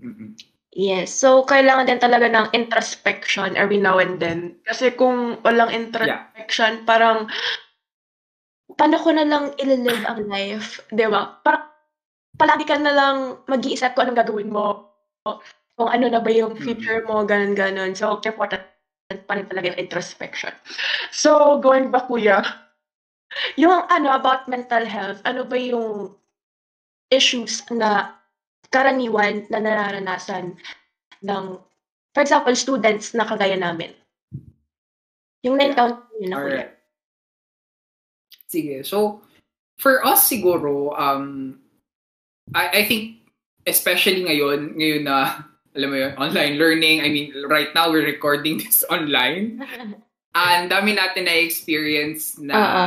[0.00, 0.34] Mm-mm.
[0.78, 1.10] Yes.
[1.10, 4.62] So, kailangan din talaga ng introspection every now and then.
[4.62, 7.26] Kasi kung walang introspection, parang,
[8.78, 10.78] paano ko na lang ililive ang life?
[10.94, 11.34] Di ba?
[11.42, 11.66] Parang,
[12.38, 13.16] palagi ka na lang
[13.50, 14.94] mag-iisip kung anong gagawin mo.
[15.74, 17.98] Kung ano na ba yung future mo, ganun-ganun.
[17.98, 18.62] So, important
[19.26, 20.54] pa rin talaga yung introspection.
[21.10, 22.44] So, going back, kuya,
[23.56, 26.14] yung ano about mental health, ano ba yung
[27.10, 28.18] issues na
[28.68, 30.56] karaniwan na nararanasan
[31.24, 31.44] ng,
[32.12, 33.92] for example, students na kagaya namin.
[35.42, 36.52] Yung na-encounter yun na kuya.
[36.52, 36.72] Alright.
[38.48, 38.76] Sige.
[38.84, 39.22] So,
[39.78, 41.58] for us siguro, um,
[42.52, 43.22] I, I think,
[43.64, 45.44] especially ngayon, ngayon na,
[45.76, 49.62] alam mo yun, online learning, I mean, right now, we're recording this online.
[50.38, 52.84] Ang dami natin na experience na Oo.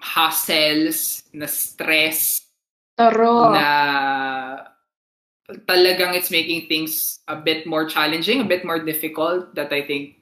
[0.00, 2.46] Hassles, na stress,
[2.96, 3.52] Taro.
[3.52, 3.68] na
[5.68, 10.16] talagang it's making things a bit more challenging, a bit more difficult that I think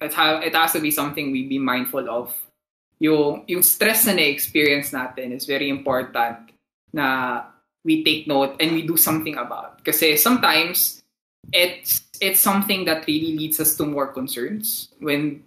[0.00, 2.34] it, ha- it has to be something we be mindful of.
[2.98, 6.50] Yung, yung stress na na-experience natin is very important
[6.92, 7.44] na
[7.84, 9.84] we take note and we do something about.
[9.84, 11.04] Kasi sometimes
[11.52, 15.44] it's it's something that really leads us to more concerns when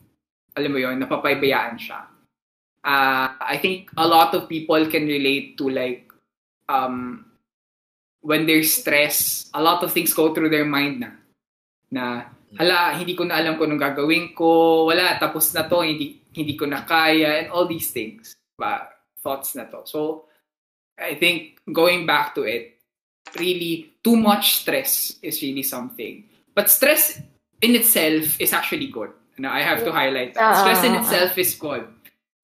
[0.56, 2.08] alam mo yon napapabayaan siya.
[2.84, 6.10] Uh, I think a lot of people can relate to like
[6.70, 7.26] um,
[8.22, 11.12] when they're stressed, a lot of things go through their mind na.
[11.92, 12.24] Na,
[12.58, 16.54] hala, hindi ko na alam kung anong gagawin ko, wala, tapos na to, hindi, hindi
[16.54, 18.36] ko na kaya, and all these things.
[18.58, 18.90] Ba,
[19.24, 19.82] thoughts na to.
[19.86, 20.30] So,
[21.00, 22.78] I think going back to it,
[23.40, 26.24] really, too much stress is really something.
[26.54, 27.22] But stress
[27.62, 29.12] in itself is actually good.
[29.40, 30.60] I have to highlight that.
[30.60, 31.00] Stress in ah.
[31.00, 31.88] itself is good.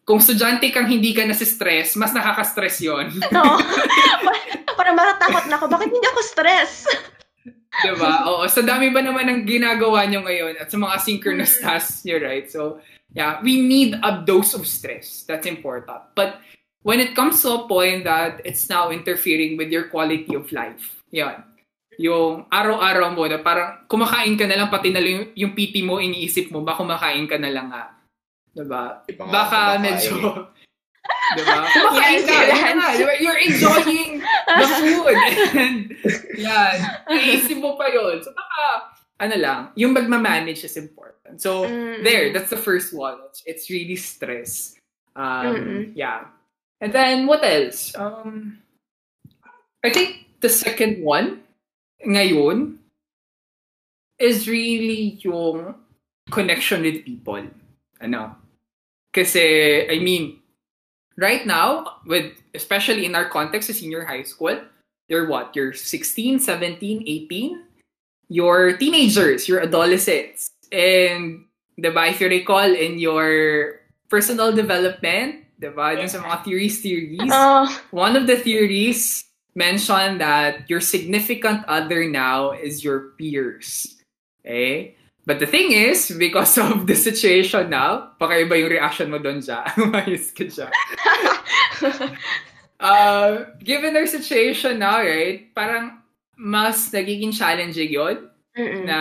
[0.05, 3.09] Kung estudyante kang hindi ka nasi-stress, mas nakaka-stress yon.
[3.33, 3.41] No.
[4.77, 5.65] Parang matatakot na ako.
[5.65, 6.85] Bakit hindi ako stress?
[7.81, 8.29] diba?
[8.29, 8.45] Oo.
[8.45, 11.61] Sa dami ba naman ng ginagawa nyo ngayon at sa mga synchronous Mm.
[11.65, 12.45] tasks nyo, right?
[12.47, 12.77] So,
[13.17, 15.25] yeah, we need a dose of stress.
[15.25, 16.13] That's important.
[16.13, 16.37] But
[16.85, 21.01] when it comes to a point that it's now interfering with your quality of life,
[21.09, 21.41] yan.
[21.97, 25.97] Yung araw-araw mo na parang kumakain ka na lang, pati na yung, yung PT mo,
[25.97, 27.94] iniisip mo, ba kumakain ka na lang nga.
[28.55, 29.03] Diba?
[29.03, 30.15] Di pa nga Baka medyo...
[31.37, 31.57] Diba?
[31.75, 32.69] Kumakain Yes, ka.
[32.73, 33.13] nga, diba?
[33.21, 35.15] You're enjoying the food.
[35.53, 35.77] And,
[36.33, 36.75] yan.
[37.11, 38.23] Iisip mo pa yun.
[38.23, 38.65] So, baka,
[39.21, 41.37] ano lang, yung magmamanage is important.
[41.41, 42.01] So, Mm.
[42.01, 43.19] there, that's the first one.
[43.29, 44.77] It's, it's really stress.
[45.15, 45.81] Um, Mm-mm.
[45.93, 46.31] yeah.
[46.81, 47.93] And then what else?
[47.95, 48.59] Um,
[49.83, 51.41] I think the second one
[52.05, 52.77] ngayon
[54.19, 55.75] is really yung
[56.29, 57.41] connection with people.
[58.01, 58.35] Ano?
[59.15, 60.43] Kasi, I mean,
[61.15, 64.59] right now, with especially in our context of senior high school,
[65.07, 65.55] you're what?
[65.55, 67.63] You're 16, 17, 18?
[68.27, 70.51] You're teenagers, you're adolescents.
[70.67, 71.45] And,
[71.79, 77.71] diba, if you recall in your personal development, diba, dun sa mga theories, theories, Oh,
[77.95, 79.23] one of the theories
[79.55, 83.95] mentioned that your significant other now is your peers.
[84.43, 84.99] Okay?
[85.25, 89.65] But the thing is, because of the situation now, pakaiba yung reaction mo doon siya.
[89.81, 90.69] Umayos ka siya.
[92.75, 96.03] Uh, given their situation now, right, parang
[96.35, 98.83] mas nagiging challenging yon Mm-mm.
[98.83, 98.99] na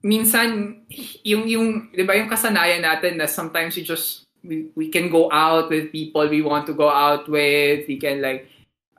[0.00, 0.80] minsan
[1.24, 5.28] yung yung 'di ba yung kasanayan natin na sometimes we just we, we can go
[5.28, 8.48] out with people we want to go out with we can like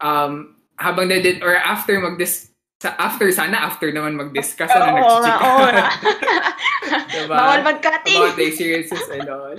[0.03, 2.46] um habang na or after magdis
[2.77, 5.87] sa after sana after naman mag-discuss Oo ano nga, nagchichika oo nga.
[7.17, 7.35] Diba?
[7.35, 8.17] Bawal mag-cutting.
[8.21, 9.57] about the experiences and all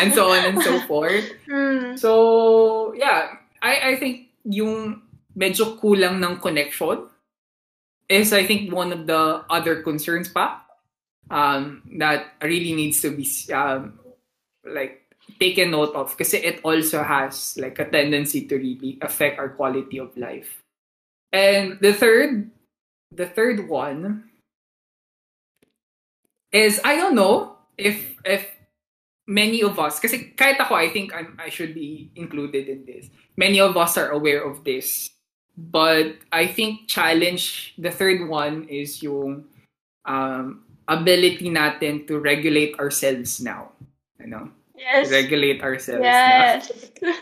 [0.00, 2.00] and so on and so forth Mm.
[2.00, 5.04] So, yeah, I I think yung
[5.36, 7.04] medyo kulang ng connection
[8.08, 10.64] is I think one of the other concerns pa
[11.28, 14.00] um, that really needs to be um,
[14.64, 15.04] like
[15.36, 20.00] taken note of kasi it also has like a tendency to really affect our quality
[20.00, 20.61] of life.
[21.32, 22.50] And the third,
[23.10, 24.30] the third one
[26.52, 28.46] is I don't know if if
[29.26, 33.08] many of us, because kahit ako, I think I'm, I should be included in this.
[33.36, 35.10] Many of us are aware of this.
[35.56, 39.44] But I think challenge, the third one is yung
[40.04, 43.72] um, ability natin to regulate ourselves now.
[44.20, 44.48] Ano?
[44.76, 45.10] Yes.
[45.12, 46.08] Regulate ourselves now.
[46.08, 46.72] Yes.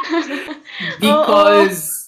[1.00, 1.99] Because,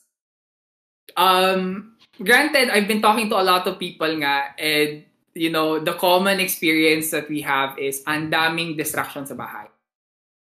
[1.16, 5.94] um, granted, I've been talking to a lot of people nga, and, you know, the
[5.94, 9.66] common experience that we have is ang daming distractions sa bahay.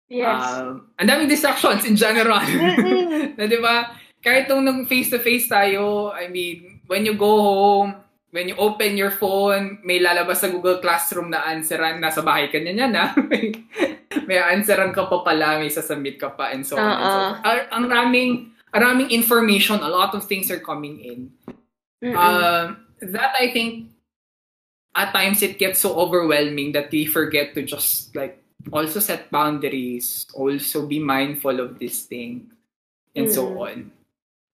[0.07, 0.39] Yes.
[0.39, 2.43] Um, ang daming distractions in general.
[3.39, 3.91] Na di ba?
[4.23, 7.95] Kahit nung nag face-to-face tayo, I mean, when you go home,
[8.31, 12.59] when you open your phone, may lalabas sa Google Classroom na answeran, nasa bahay ka
[12.61, 13.17] na niyan, ha?
[14.29, 17.21] may, answeran ka pa pala, may sasubmit ka pa, and so on and so.
[17.47, 18.33] Ang- Ang raming,
[18.77, 21.21] ang raming information, a lot of things are coming in.
[22.13, 23.89] Um, that I think
[24.95, 28.37] at times it gets so overwhelming that we forget to just like
[28.73, 32.53] also set boundaries, also be mindful of this thing,
[33.17, 33.57] and so Mm.
[33.57, 33.77] on.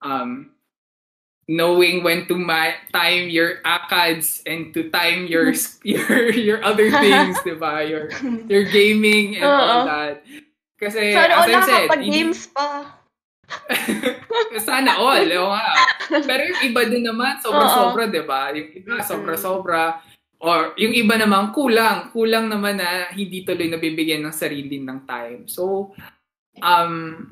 [0.03, 0.31] Um,
[1.51, 5.51] knowing when to ma- time your ACADS and to time your
[5.83, 7.83] your your other things, diba?
[7.91, 8.07] Your
[8.47, 10.23] your gaming and all that.
[10.79, 13.02] Kasi Sana as I said, nakapag-games pa.
[14.69, 15.75] Sana all, oo nga.
[16.23, 18.53] Pero yung iba din naman, sobra-sobra, di ba?
[18.53, 20.03] Yung iba, sobra-sobra.
[20.43, 22.11] Or yung iba naman, kulang.
[22.11, 25.47] Kulang naman na hindi tuloy nabibigyan ng sarili ng time.
[25.47, 25.95] So,
[26.61, 27.27] um,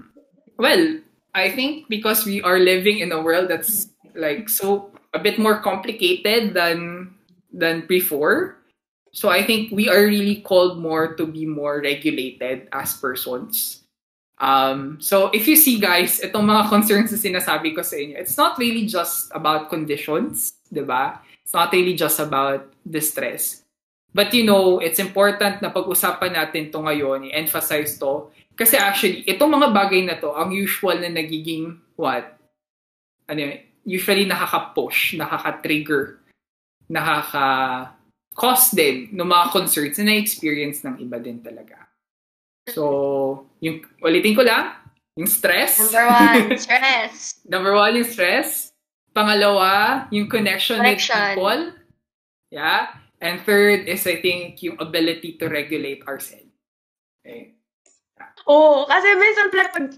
[0.56, 1.02] well,
[1.34, 5.62] I think because we are living in a world that's like so a bit more
[5.62, 7.10] complicated than
[7.52, 8.58] than before.
[9.12, 13.79] So I think we are really called more to be more regulated as persons.
[14.40, 18.40] Um, so if you see guys, itong mga concerns na sinasabi ko sa inyo, it's
[18.40, 21.20] not really just about conditions, di ba?
[21.44, 23.60] It's not really just about the stress.
[24.16, 28.32] But you know, it's important na pag-usapan natin to ngayon, i-emphasize to.
[28.56, 32.34] Kasi actually, itong mga bagay na to, ang usual na nagiging, what?
[33.28, 33.60] Ano yun?
[33.86, 36.18] Usually nakaka-push, nakaka-trigger,
[36.90, 41.79] nakaka-cause din ng mga concerns na na-experience ng iba din talaga.
[42.68, 44.76] So, yung, ulitin ko lang,
[45.16, 45.80] yung stress.
[45.80, 47.40] Number one, stress.
[47.48, 48.72] Number one, yung stress.
[49.10, 51.16] Pangalawa, yung connection, Connection.
[51.16, 51.62] with people.
[52.52, 52.94] Yeah.
[53.20, 56.48] And third is, I think, yung ability to regulate ourselves.
[57.20, 57.58] Okay.
[58.48, 59.92] Oo, kasi minsan pag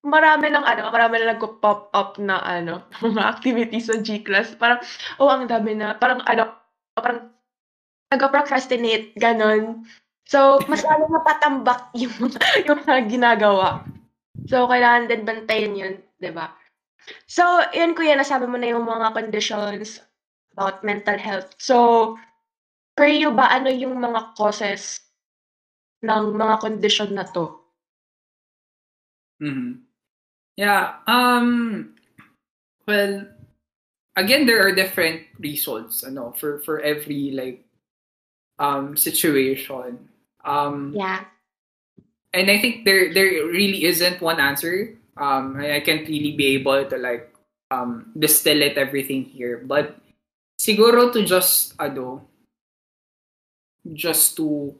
[0.00, 4.80] marami ng ano, marami na nagko-pop up na ano, mga activities sa G-class, parang,
[5.18, 6.54] oh, ang dami na, parang ano,
[6.94, 7.32] parang
[8.10, 9.86] nag-procrastinate, ganon.
[10.30, 12.30] So, mas lalo napatambak yung,
[12.62, 13.82] yung mga ginagawa.
[14.46, 16.54] So, kailangan din bantayan yun, di ba?
[17.26, 17.42] So,
[17.74, 19.98] yun kuya, nasabi mo na yung mga conditions
[20.54, 21.50] about mental health.
[21.58, 22.14] So,
[23.00, 25.02] you ba, ano yung mga causes
[26.04, 27.58] ng mga condition na to?
[29.40, 29.90] hmm
[30.60, 31.00] Yeah.
[31.08, 31.96] Um.
[32.84, 33.24] Well,
[34.16, 36.04] again, there are different results.
[36.04, 37.64] Ano for for every like
[38.60, 40.09] um situation.
[40.44, 40.94] Um.
[40.96, 41.24] Yeah.
[42.32, 44.94] and I think there there really isn't one answer.
[45.16, 47.34] Um, I, I can't really be able to like
[47.70, 49.98] um distill it everything here, but
[50.60, 52.22] siguro to just ano,
[53.92, 54.74] just to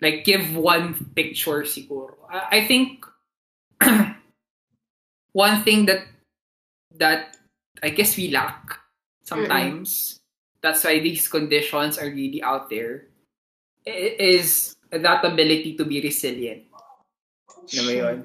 [0.00, 2.16] like give one picture siguro.
[2.30, 3.04] I, I think
[5.32, 6.06] one thing that
[6.96, 7.36] that
[7.82, 8.80] I guess we lack
[9.24, 10.16] sometimes.
[10.60, 13.06] That's why these conditions are really out there.
[13.86, 16.64] Is that ability to be resilient.
[17.74, 18.18] Alam mo yun?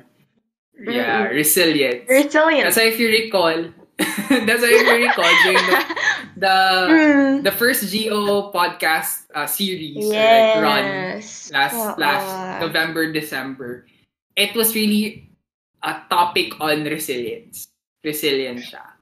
[0.73, 2.09] Yeah, resilient.
[2.09, 2.65] Resilient.
[2.65, 3.53] That's why if you recall,
[4.47, 5.79] that's why if you recall during the
[6.33, 6.55] the,
[6.89, 7.43] Mm.
[7.45, 10.85] the first GO podcast uh, series or like run
[11.21, 11.51] Yes.
[11.53, 11.93] last Oo.
[12.01, 12.27] last
[12.63, 13.85] November December,
[14.35, 15.29] it was really
[15.83, 17.69] a topic on resilience.
[18.03, 18.97] Resilient siya.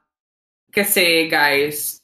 [0.74, 2.01] Kasi guys,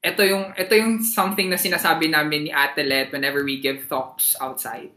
[0.00, 4.90] ito yung ito yung something na sinasabi namin ni Atelet whenever we give talks outside.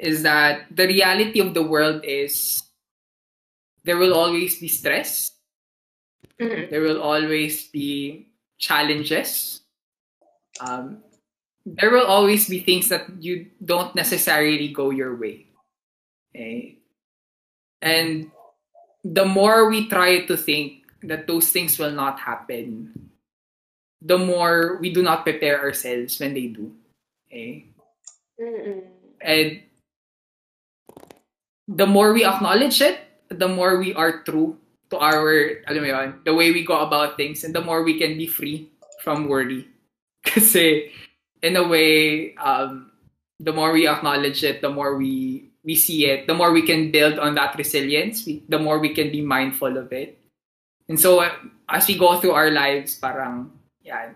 [0.00, 2.64] Is that the reality of the world is
[3.84, 5.32] there will always be stress.
[6.40, 6.70] Mm.
[6.70, 8.26] There will always be
[8.58, 9.60] challenges.
[10.58, 11.04] Um,
[11.66, 15.46] there will always be things that you don't necessarily go your way.
[16.34, 16.78] Okay?
[17.80, 18.30] And
[19.04, 23.11] the more we try to think that those things will not happen,
[24.04, 26.72] the more we do not prepare ourselves when they do.
[27.28, 27.66] Okay?
[28.40, 28.82] Mm-mm.
[29.20, 29.62] And
[31.68, 32.98] the more we acknowledge it,
[33.28, 34.58] the more we are true
[34.90, 37.98] to our, alam mo yun, the way we go about things, and the more we
[37.98, 38.68] can be free
[39.00, 39.66] from worry.
[40.26, 40.92] Kasi,
[41.40, 42.90] in a way, um,
[43.40, 46.90] the more we acknowledge it, the more we we see it, the more we can
[46.90, 50.18] build on that resilience, we, the more we can be mindful of it.
[50.88, 51.22] And so,
[51.68, 53.50] as we go through our lives, parang,
[53.84, 54.10] yeah,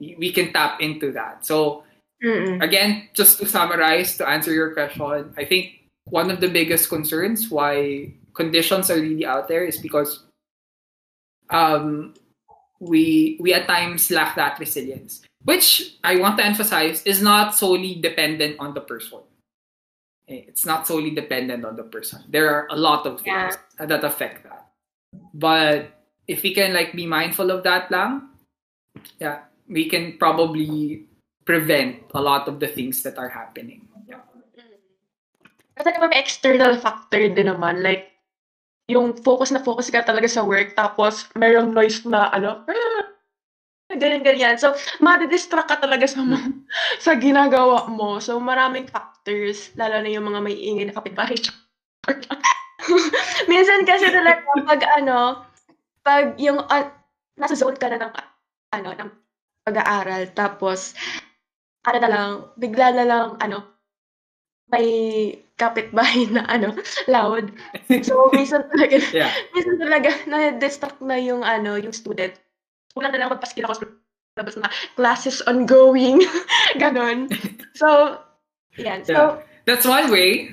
[0.00, 1.44] we, can tap into that.
[1.44, 1.84] So,
[2.22, 2.62] Mm-mm.
[2.62, 7.50] again, just to summarize, to answer your question, I think one of the biggest concerns
[7.50, 10.24] why conditions are really out there is because
[11.50, 12.14] um,
[12.80, 18.00] we we at times lack that resilience, which I want to emphasize is not solely
[18.00, 19.20] dependent on the person.
[20.28, 22.24] Eh, It's not solely dependent on the person.
[22.28, 24.68] There are a lot of things that affect that.
[25.32, 25.92] But
[26.26, 28.33] if we can like be mindful of that lang,
[29.20, 31.04] yeah, we can probably
[31.44, 33.88] prevent a lot of the things that are happening.
[34.08, 34.24] Yeah.
[35.76, 37.84] Kasi naman may external factor din naman.
[37.84, 38.14] Like,
[38.88, 42.64] yung focus na focus ka talaga sa work, tapos merong noise na, ano,
[43.92, 44.60] ganyan-ganyan.
[44.60, 46.20] So, madidistract ka talaga sa,
[47.04, 48.20] sa ginagawa mo.
[48.20, 51.36] So, maraming factors, lalo na yung mga may ingay na kapitbahay.
[53.50, 55.48] Minsan kasi talaga, pag ano,
[56.04, 56.86] pag yung, uh,
[57.40, 58.12] nasa zone ka na ng,
[58.74, 59.10] ano, ng
[59.62, 60.92] pag-aaral, tapos,
[61.86, 63.62] ano na lang, bigla na lang, ano,
[64.68, 64.86] may
[65.54, 66.74] kapitbahay na ano,
[67.12, 67.52] loud.
[68.02, 69.30] So, minsan talaga, Yeah.
[69.54, 72.34] minsan talaga, na-distract na yung ano, yung student.
[72.98, 73.86] Wala na lang magpaskil ako sa
[74.34, 74.66] labas na
[74.98, 76.18] classes ongoing.
[76.82, 77.30] Ganon.
[77.78, 78.18] So,
[78.74, 79.06] yan.
[79.06, 80.50] So, That's one way.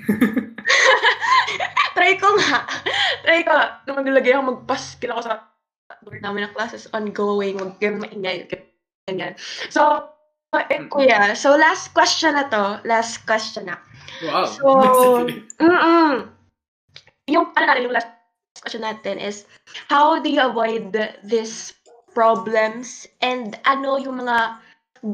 [1.97, 2.63] try ko nga.
[3.26, 3.53] Try ko.
[3.89, 5.50] Nung naglagay ako, magpaskil ako sa
[6.01, 7.57] door namin ng classes ongoing.
[7.57, 8.49] Huwag kayong maingay.
[9.07, 9.37] Ganyan.
[9.69, 10.09] So,
[10.53, 12.81] eh, kuya, so last question na to.
[12.83, 13.77] Last question na.
[14.25, 14.45] Wow.
[14.45, 14.65] So,
[15.63, 16.29] mm
[17.29, 18.11] Yung, ano natin, yung last
[18.59, 19.47] question natin is,
[19.87, 21.71] how do you avoid the- these
[22.11, 24.59] problems and ano yung mga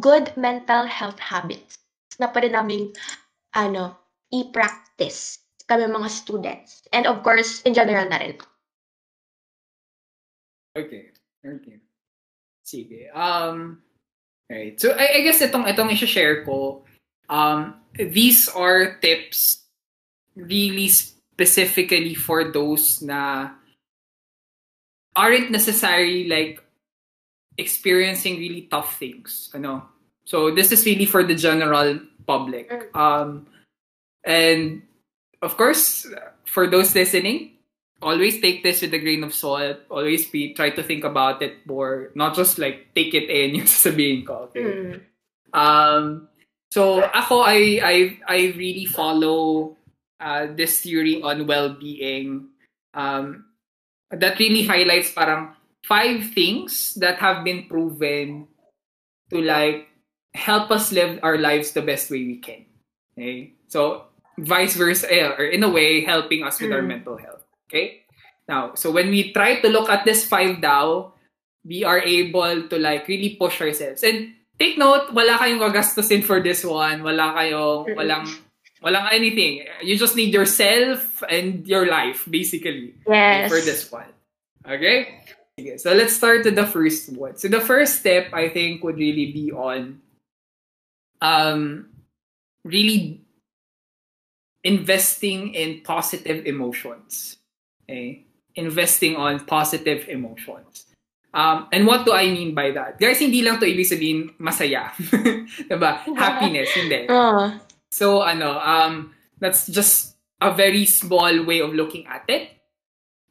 [0.02, 1.78] good mental health habits
[2.18, 2.90] na pwede namin,
[3.54, 3.94] ano,
[4.34, 6.88] i-practice kami mga students.
[6.96, 8.40] And of course, in general na rin.
[10.78, 11.10] Okay.
[11.42, 11.78] Okay.
[12.62, 13.10] Sige.
[13.16, 13.82] Um,
[14.50, 14.80] right.
[14.80, 16.84] So, I, I guess itong, itong i-share ko,
[17.30, 19.66] um, these are tips
[20.36, 23.50] really specifically for those na
[25.16, 26.62] aren't necessarily like
[27.58, 29.50] experiencing really tough things.
[29.56, 29.90] Ano?
[30.26, 32.70] So, this is really for the general public.
[32.70, 32.94] Mm.
[32.94, 33.48] Um,
[34.26, 34.84] and
[35.42, 36.06] of course,
[36.46, 37.57] for those listening,
[38.02, 39.78] always take this with a grain of salt.
[39.90, 43.70] Always be try to think about it more, not just like take it in yung
[43.70, 44.50] sasabihin ko.
[44.52, 44.62] Okay?
[44.64, 44.96] Mm.
[45.54, 46.04] Um,
[46.72, 47.96] so ako, I I
[48.28, 49.76] I really follow
[50.20, 52.52] uh, this theory on well-being.
[52.94, 53.46] Um,
[54.12, 58.48] that really highlights parang five things that have been proven
[59.30, 59.88] to like
[60.36, 62.66] help us live our lives the best way we can.
[63.16, 64.06] Okay, so
[64.38, 67.02] vice versa, eh, or in a way, helping us with our Mm.
[67.02, 67.47] mental health.
[67.68, 68.08] Okay,
[68.48, 71.12] now so when we try to look at this five Dao,
[71.68, 76.40] we are able to like really push ourselves and take note, wala kayong gagastusin for
[76.40, 77.04] this one.
[77.04, 78.26] Wala kayong, walang,
[78.84, 79.66] Walang anything.
[79.82, 82.94] You just need yourself and your life, basically.
[83.08, 83.50] Yes.
[83.50, 84.14] For this one.
[84.68, 85.26] Okay?
[85.60, 87.38] Okay, so let's start with the first one.
[87.38, 90.02] So the first step, I think, would really be on
[91.22, 91.90] um,
[92.64, 93.22] really
[94.64, 97.38] investing in positive emotions.
[97.88, 98.28] Okay?
[98.56, 100.86] Investing on positive emotions.
[101.34, 103.00] Um, and what do I mean by that?
[103.00, 104.92] Guys, hindi lang to ibig sabihin masaya.
[105.70, 106.04] diba?
[106.18, 107.08] Happiness, hindi.
[107.08, 107.54] Oh.
[107.88, 112.52] So, ano, um, that's just a very small way of looking at it.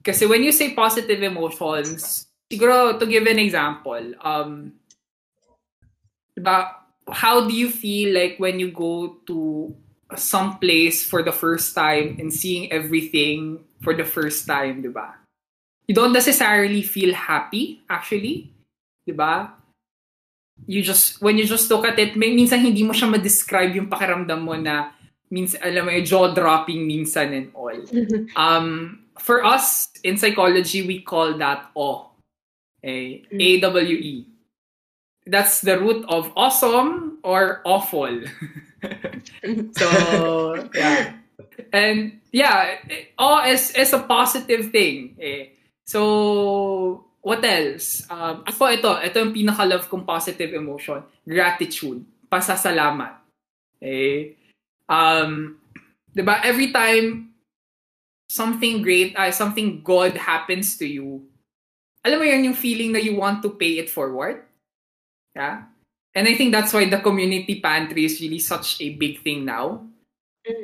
[0.02, 4.72] Kasi when you say positive emotions, siguro, to give an example, um,
[6.32, 6.72] diba,
[7.12, 9.76] how do you feel like when you go to
[10.16, 15.14] some place for the first time and seeing everything for the first time, diba?
[15.87, 18.51] You don't necessarily feel happy, actually.
[19.07, 19.55] Diba?
[20.66, 23.87] You just, when you just look at it, may, minsan hindi mo siya ma-describe yung
[23.87, 24.91] pakiramdam mo na
[25.30, 27.78] minsan, alam mo, jaw-dropping minsan and all.
[28.34, 32.11] Um, for us, in psychology, we call that awe.
[32.82, 33.22] Okay?
[33.30, 34.26] A-W-E.
[35.30, 38.11] That's the root of awesome or awful.
[39.78, 39.87] so,
[40.74, 41.14] yeah.
[41.72, 42.84] And yeah,
[43.16, 45.16] awe is, is a positive thing.
[45.16, 45.57] Eh.
[45.89, 48.05] So, what else?
[48.12, 51.01] Um, ako ito, ito yung pinaka-love kong positive emotion.
[51.24, 52.05] Gratitude.
[52.28, 53.24] Pasasalamat.
[53.80, 54.37] Eh.
[54.84, 55.57] Um,
[56.12, 57.32] diba, every time
[58.28, 61.24] something great, uh, something good happens to you,
[62.05, 64.45] alam mo yan yung feeling na you want to pay it forward?
[65.32, 65.64] Yeah?
[66.12, 69.89] And I think that's why the community pantry is really such a big thing now.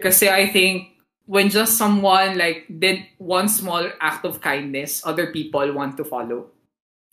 [0.01, 0.91] Kasi I think
[1.27, 6.51] when just someone like did one small act of kindness, other people want to follow.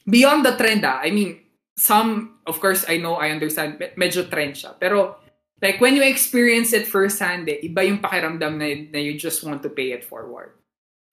[0.09, 1.39] Beyond the trend, ah, I mean,
[1.77, 4.75] some, of course, I know, I understand, me- medyo trend siya.
[4.79, 5.15] Pero,
[5.61, 9.61] like, when you experience it firsthand, eh, iba yung pakiramdam na, na you just want
[9.63, 10.57] to pay it forward.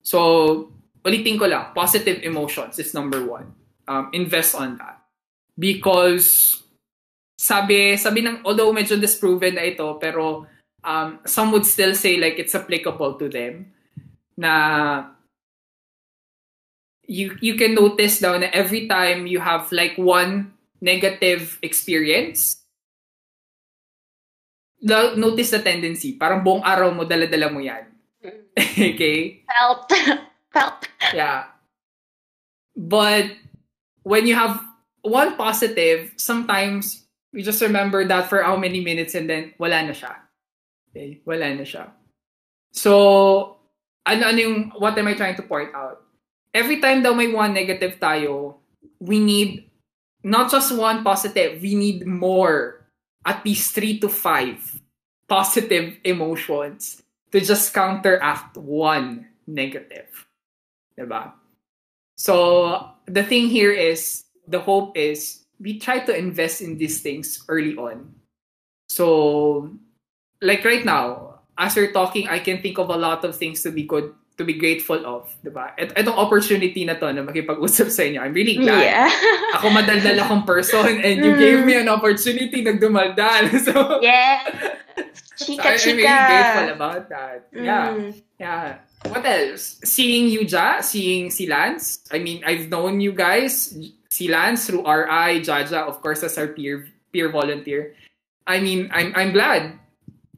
[0.01, 0.71] So,
[1.05, 3.53] ulitin ko lang, positive emotions is number one.
[3.87, 5.05] Um, invest on that.
[5.57, 6.59] Because,
[7.37, 10.47] sabi, sabi ng, although medyo disproven na ito, pero
[10.83, 13.73] um, some would still say like it's applicable to them.
[14.37, 15.09] Na
[17.07, 22.61] you you can notice daw na every time you have like one negative experience
[25.17, 26.13] notice the tendency.
[26.13, 27.85] Parang buong araw mo dala-dala mo yan.
[28.77, 29.41] Okay?
[29.49, 29.89] Felt.
[30.53, 30.81] Felt.
[31.13, 31.49] yeah.
[32.77, 33.33] But
[34.05, 34.61] when you have
[35.01, 39.95] one positive sometimes you just remember that for how many minutes and then wala na
[39.95, 40.26] siya
[40.97, 41.93] Okay, wala na siya.
[42.73, 43.61] So,
[44.01, 46.01] ano, ano yung, what am I trying to point out?
[46.57, 48.57] Every time daw may one negative tayo,
[48.97, 49.69] we need
[50.25, 52.89] not just one positive, we need more,
[53.21, 54.57] at least three to five
[55.29, 60.09] positive emotions to just counteract one negative.
[60.97, 61.29] Diba?
[62.17, 67.45] So, the thing here is, the hope is, we try to invest in these things
[67.45, 68.17] early on.
[68.89, 69.77] So,
[70.41, 73.71] like right now, as we're talking, I can think of a lot of things to
[73.71, 75.73] be good, to be grateful of, diba?
[75.77, 78.85] Et itong opportunity na to na makipag-usap sa inyo, I'm really glad.
[78.85, 79.09] Yeah.
[79.57, 83.49] Ako madaldal akong person and you gave me an opportunity nagdumaldal.
[83.65, 84.45] So, yeah.
[85.35, 87.49] so Chika, I'm really grateful about that.
[87.49, 87.97] Yeah.
[87.97, 88.13] Mm.
[88.37, 88.77] Yeah.
[89.09, 89.81] What else?
[89.83, 92.05] Seeing you, Ja, seeing si Lance.
[92.11, 93.77] I mean, I've known you guys,
[94.09, 97.93] si Lance through RI, Jaja, of course, as our peer peer volunteer.
[98.45, 99.77] I mean, I'm I'm glad.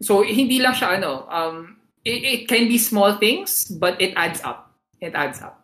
[0.02, 4.42] So hindi lang siya ano, um it, it can be small things, but it adds
[4.44, 4.72] up.
[5.02, 5.60] It adds up.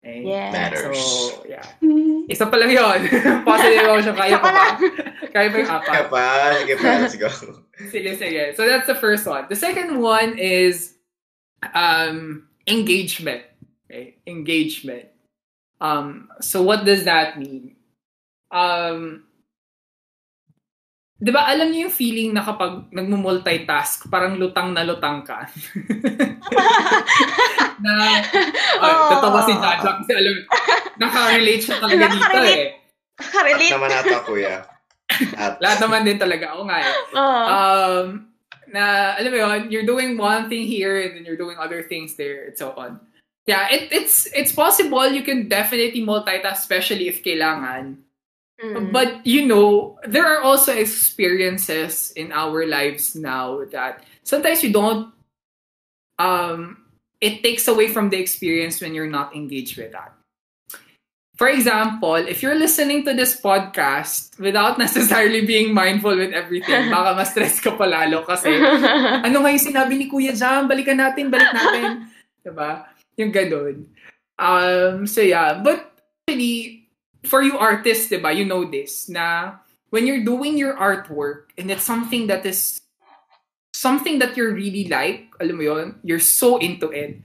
[0.00, 0.24] Okay?
[0.24, 0.52] Yeah.
[0.52, 0.98] Matters.
[0.98, 1.66] So, yeah.
[2.28, 2.98] Isa pa lang yun.
[3.48, 4.14] Positive emotion.
[4.16, 4.64] Kaya Isa pa pa ba?
[4.64, 4.76] lang.
[5.30, 6.24] Kaya pa yung Kaya pa,
[6.56, 7.28] sige pa, let's go.
[7.92, 8.42] Sige, sige.
[8.56, 9.44] So that's the first one.
[9.48, 10.96] The second one is
[11.74, 13.44] um, engagement.
[13.88, 14.16] Okay?
[14.24, 15.12] Engagement.
[15.80, 17.76] Um, so what does that mean?
[18.52, 19.24] Um,
[21.20, 25.44] Di ba, alam niyo yung feeling na kapag nagmo-multitask, parang lutang na lutang ka?
[27.84, 27.92] na,
[28.80, 29.08] ay, Oo.
[29.12, 30.36] tatawa si Jaja kasi alam,
[30.96, 32.56] naka-relate siya talaga dito Nakarelate.
[32.56, 32.68] eh.
[33.20, 33.68] At Karelate.
[33.68, 34.56] naman ata, kuya.
[35.36, 36.56] At Lahat naman din talaga.
[36.56, 36.94] Oo nga eh.
[37.12, 37.44] Oh.
[37.52, 38.06] um,
[38.70, 38.82] na,
[39.20, 42.48] alam mo yun, you're doing one thing here and then you're doing other things there
[42.48, 42.96] and so on.
[43.44, 47.98] Yeah, it, it's it's possible you can definitely multitask, especially if kailangan.
[48.62, 48.92] Mm.
[48.92, 55.12] But you know, there are also experiences in our lives now that sometimes you don't.
[56.18, 56.84] Um,
[57.20, 60.20] it takes away from the experience when you're not engaged with that.
[61.40, 67.16] for example, if you're listening to this podcast without necessarily being mindful with everything, baka
[67.16, 71.48] ma-stress ka pa lalo kasi ano nga yung sinabi ni Kuya Jam, balikan natin, balik
[71.56, 72.12] natin.
[72.44, 72.84] diba?
[73.16, 73.88] Yung ganun.
[74.36, 75.96] Um, so yeah, but
[76.28, 76.79] actually,
[77.24, 79.58] for you artists, diba, you know this, na
[79.90, 82.80] when you're doing your artwork and it's something that is
[83.72, 87.20] something that you really like, alam mo yon, you're so into it,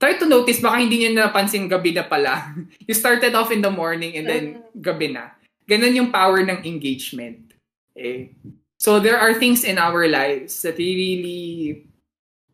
[0.00, 2.54] try to notice, baka hindi nyo napansin gabi na pala.
[2.86, 4.44] you started off in the morning and then
[4.80, 5.32] gabi na.
[5.68, 7.52] Ganun yung power ng engagement.
[7.96, 8.30] Eh.
[8.78, 11.88] So there are things in our lives that we really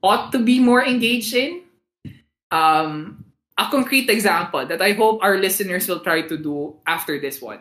[0.02, 1.66] ought to be more engaged in.
[2.50, 3.21] Um,
[3.58, 7.60] a concrete example that I hope our listeners will try to do after this one.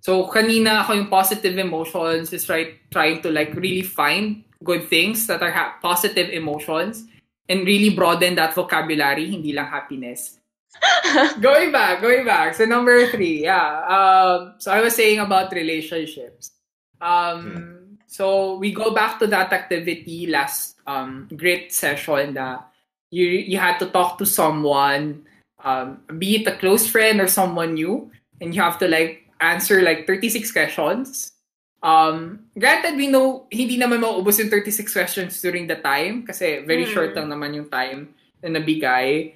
[0.00, 5.26] So kanina ako yung positive emotions is right trying to like really find good things
[5.26, 7.04] that are ha- positive emotions
[7.48, 10.38] and really broaden that vocabulary, hindi lang happiness.
[11.40, 12.54] going back, going back.
[12.54, 13.82] So number three, yeah.
[13.88, 16.52] Um, so I was saying about relationships.
[17.00, 17.78] Um, hmm.
[18.06, 22.68] So we go back to that activity last um, great session that
[23.10, 25.26] you you had to talk to someone,
[25.64, 29.82] um, be it a close friend or someone new, and you have to like answer
[29.82, 31.38] like 36 questions
[31.82, 36.84] Um, granted, we know hindi naman mauubos yung 36 questions during the time kasi very
[36.84, 36.90] mm.
[36.90, 38.10] short lang naman yung time
[38.42, 39.34] na nabigay.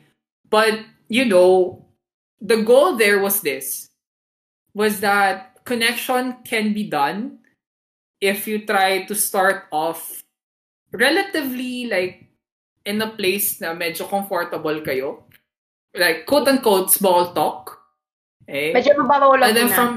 [0.50, 1.78] But, you know,
[2.42, 3.90] the goal there was this,
[4.74, 7.38] was that connection can be done
[8.18, 10.22] if you try to start off
[10.90, 12.26] relatively like
[12.84, 15.24] in a place na medyo comfortable kayo.
[15.94, 17.78] Like, quote-unquote, small talk.
[18.48, 18.72] Eh?
[18.72, 19.92] Medyo mababaw lang And then from,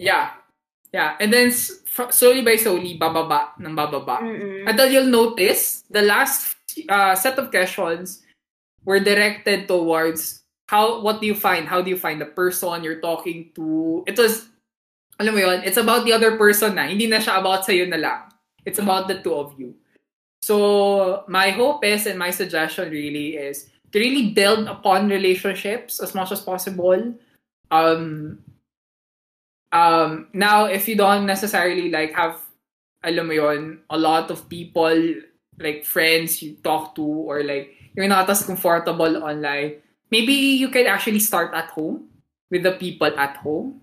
[0.00, 0.36] yeah,
[0.96, 4.22] Yeah, and then slowly by slowly, bababa ng bababa.
[4.22, 4.64] Mm-mm.
[4.64, 6.56] Until you'll notice, the last
[6.88, 8.22] uh, set of questions
[8.84, 11.68] were directed towards how, what do you find?
[11.68, 14.04] How do you find the person you're talking to?
[14.06, 14.48] It was,
[15.20, 16.88] alam mo yun, it's about the other person na.
[16.88, 18.20] Hindi na siya about sa'yo na lang.
[18.64, 19.76] It's about the two of you.
[20.42, 26.14] So, my hope is, and my suggestion really is, to really build upon relationships as
[26.14, 27.14] much as possible.
[27.70, 28.38] Um,
[29.72, 32.40] um, now, if you don't necessarily like have,
[33.02, 35.14] alam mo yon, a lot of people,
[35.58, 39.80] like friends you talk to, or like you're not as comfortable online,
[40.10, 42.08] maybe you can actually start at home
[42.50, 43.80] with the people at home.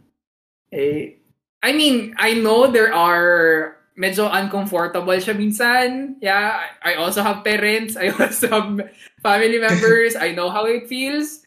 [0.72, 1.18] Eh,
[1.62, 6.18] I mean, I know there are medyo uncomfortable siya minsan.
[6.22, 7.98] Yeah, I also have parents.
[7.98, 8.90] I also have
[9.22, 10.16] family members.
[10.18, 11.46] I know how it feels.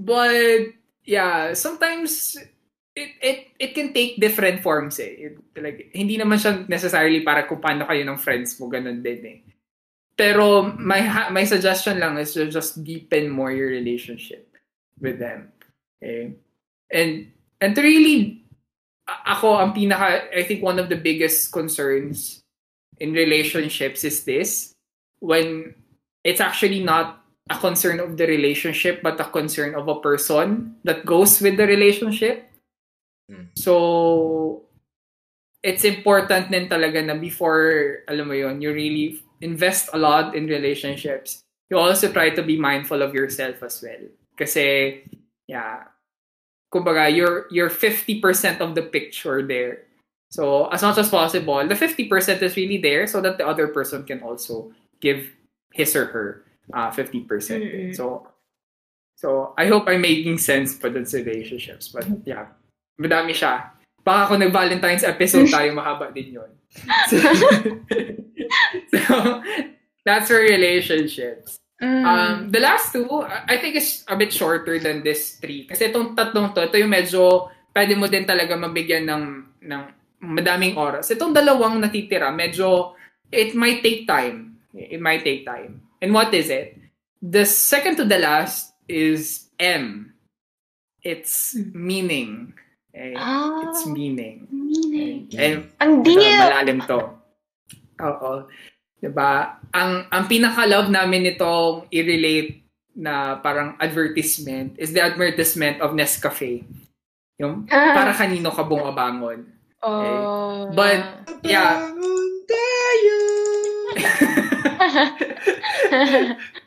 [0.00, 0.72] But
[1.04, 2.36] yeah, sometimes
[2.96, 5.36] it it it can take different forms eh.
[5.56, 9.40] Like hindi naman siya necessarily para kung paano kayo ng friends mo ganun din eh.
[10.16, 14.52] Pero my my suggestion lang is to just deepen more your relationship
[15.00, 15.48] with them.
[16.00, 16.36] Okay?
[16.92, 18.44] And and to really
[19.26, 22.40] ako ang pinaka I think one of the biggest concerns
[22.98, 24.72] in relationships is this
[25.20, 25.74] when
[26.24, 31.04] it's actually not a concern of the relationship but a concern of a person that
[31.04, 32.50] goes with the relationship
[33.30, 33.54] Mm.
[33.54, 34.66] So,
[35.62, 40.50] it's important din talaga na before, alam mo yon you really invest a lot in
[40.50, 41.46] relationships.
[41.70, 44.10] You also try to be mindful of yourself as well.
[44.34, 45.06] Kasi,
[45.46, 45.86] yeah,
[46.72, 49.84] kumbaga, you're, you're 50% of the picture there.
[50.30, 54.04] So, as much as possible, the 50% is really there so that the other person
[54.04, 55.26] can also give
[55.72, 57.26] his or her uh, 50%.
[57.26, 57.92] percent mm-hmm.
[57.92, 58.28] So,
[59.16, 61.88] so I hope I'm making sense for those relationships.
[61.88, 62.46] But yeah,
[63.00, 63.70] madami siya.
[64.04, 66.50] Baka kung nag-Valentine's episode tayo, mahaba din yun.
[67.10, 67.18] So,
[68.94, 69.42] so
[70.06, 71.59] that's for relationships.
[71.80, 72.04] Mm.
[72.04, 75.64] Um, the last two, I think is a bit shorter than this three.
[75.64, 79.24] Kasi itong tatlong to, ito yung medyo, pwede mo din talaga mabigyan ng,
[79.64, 79.82] ng
[80.20, 81.08] madaming oras.
[81.08, 82.92] Itong dalawang natitira, medyo,
[83.32, 84.60] it might take time.
[84.76, 85.80] It might take time.
[86.04, 86.76] And what is it?
[87.24, 90.12] The second to the last is M.
[91.00, 92.52] It's meaning.
[92.92, 94.44] Eh, ah, it's meaning.
[94.52, 95.32] Meaning.
[95.32, 96.20] Eh, ang deep!
[96.20, 97.00] Ito, malalim to.
[98.04, 98.32] Oo.
[99.00, 99.56] Diba?
[99.72, 102.60] Ang, ang pinaka-love namin nitong i-relate
[102.92, 106.68] na parang advertisement is the advertisement of Nescafe.
[107.40, 107.96] Yung ah.
[107.96, 109.48] para kanino ka bumabangon.
[109.80, 110.68] Oh.
[110.68, 110.76] Okay?
[110.76, 111.00] But,
[111.40, 111.88] yeah.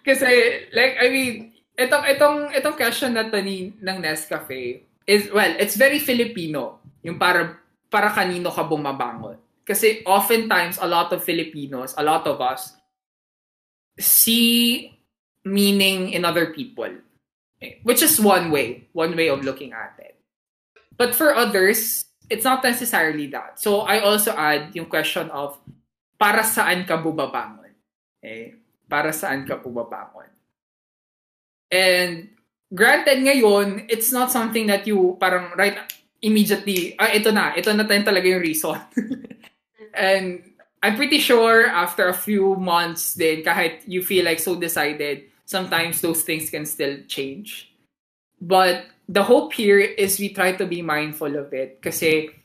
[0.08, 0.30] Kasi,
[0.74, 5.76] like, I mean, itong, itong, itong question na to ni, ng Nescafe, is well, it's
[5.76, 6.80] very Filipino.
[7.04, 7.60] Yung para
[7.92, 9.38] para kanino ka bumabangon.
[9.64, 12.76] Kasi oftentimes a lot of Filipinos, a lot of us
[14.00, 14.92] see
[15.44, 16.92] meaning in other people.
[17.84, 20.16] which is one way, one way of looking at it.
[20.98, 23.60] But for others, it's not necessarily that.
[23.60, 25.58] So I also add yung question of
[26.20, 27.74] para saan ka bubabangon?
[28.20, 28.56] Okay?
[28.90, 30.30] Para saan ka bubabangon?
[31.72, 32.30] And
[32.70, 35.78] granted ngayon, it's not something that you parang right
[36.22, 38.78] immediately, ah, ito na, ito na tayo talaga yung reason.
[39.94, 40.44] and
[40.84, 46.02] I'm pretty sure after a few months then kahit you feel like so decided, sometimes
[46.02, 47.72] those things can still change.
[48.42, 52.36] But the hope here is we try to be mindful of it kasi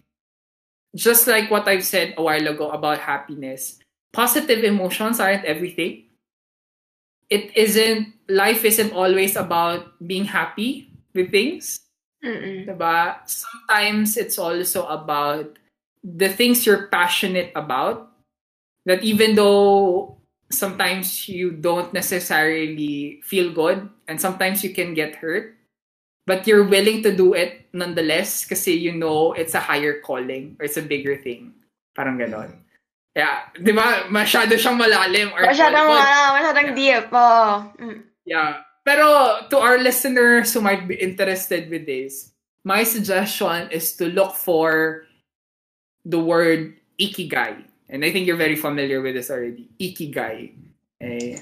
[0.94, 3.78] just like what I've said a while ago about happiness,
[4.12, 6.06] positive emotions aren't everything.
[7.28, 11.80] It isn't life isn't always about being happy with things.
[12.24, 12.66] Mm-mm.
[12.66, 13.18] Diba?
[13.26, 15.58] Sometimes it's also about
[16.04, 18.10] the things you're passionate about
[18.86, 20.16] that even though
[20.50, 25.58] sometimes you don't necessarily feel good and sometimes you can get hurt
[26.28, 30.68] but you're willing to do it nonetheless kasi you know it's a higher calling or
[30.68, 31.56] it's a bigger thing.
[31.96, 32.52] Parang ganon.
[33.16, 34.04] Yeah, di ba?
[34.12, 35.32] Masyado siyang malalim.
[35.32, 37.08] Or Masyadong, but- ano, masyadong deep.
[37.10, 37.72] Oh.
[37.80, 37.98] Mm.
[38.28, 38.60] Yeah.
[38.84, 44.36] Pero to our listeners who might be interested with this, my suggestion is to look
[44.36, 45.07] for
[46.08, 47.62] the word ikigai.
[47.88, 49.68] And I think you're very familiar with this already.
[49.80, 50.52] Ikigai.
[51.00, 51.38] Eh,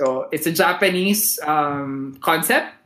[0.00, 2.76] so it's a Japanese um, concept.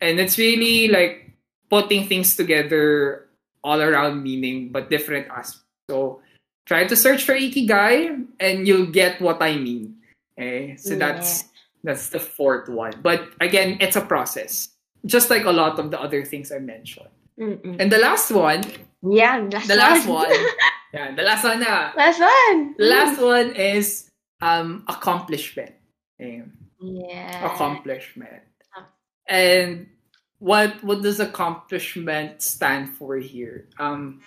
[0.00, 1.32] And it's really like
[1.68, 3.26] putting things together
[3.64, 5.64] all around meaning, but different aspects.
[5.90, 6.20] So
[6.66, 9.96] try to search for ikigai and you'll get what I mean.
[10.38, 10.76] Okay?
[10.76, 11.44] So that's
[11.82, 12.92] that's the fourth one.
[13.02, 14.68] But again, it's a process.
[15.06, 17.08] Just like a lot of the other things I mentioned.
[17.38, 17.76] Mm-mm.
[17.78, 18.62] And the last one,
[19.02, 20.26] Last the last one.
[20.26, 20.46] one,
[20.94, 21.92] yeah, the last one na.
[21.94, 22.74] last one.
[22.78, 24.10] The last one is
[24.42, 25.74] um accomplishment.
[26.18, 27.54] Yeah.
[27.54, 28.42] Accomplishment.
[29.28, 29.86] And
[30.38, 33.70] what what does accomplishment stand for here?
[33.78, 34.20] Um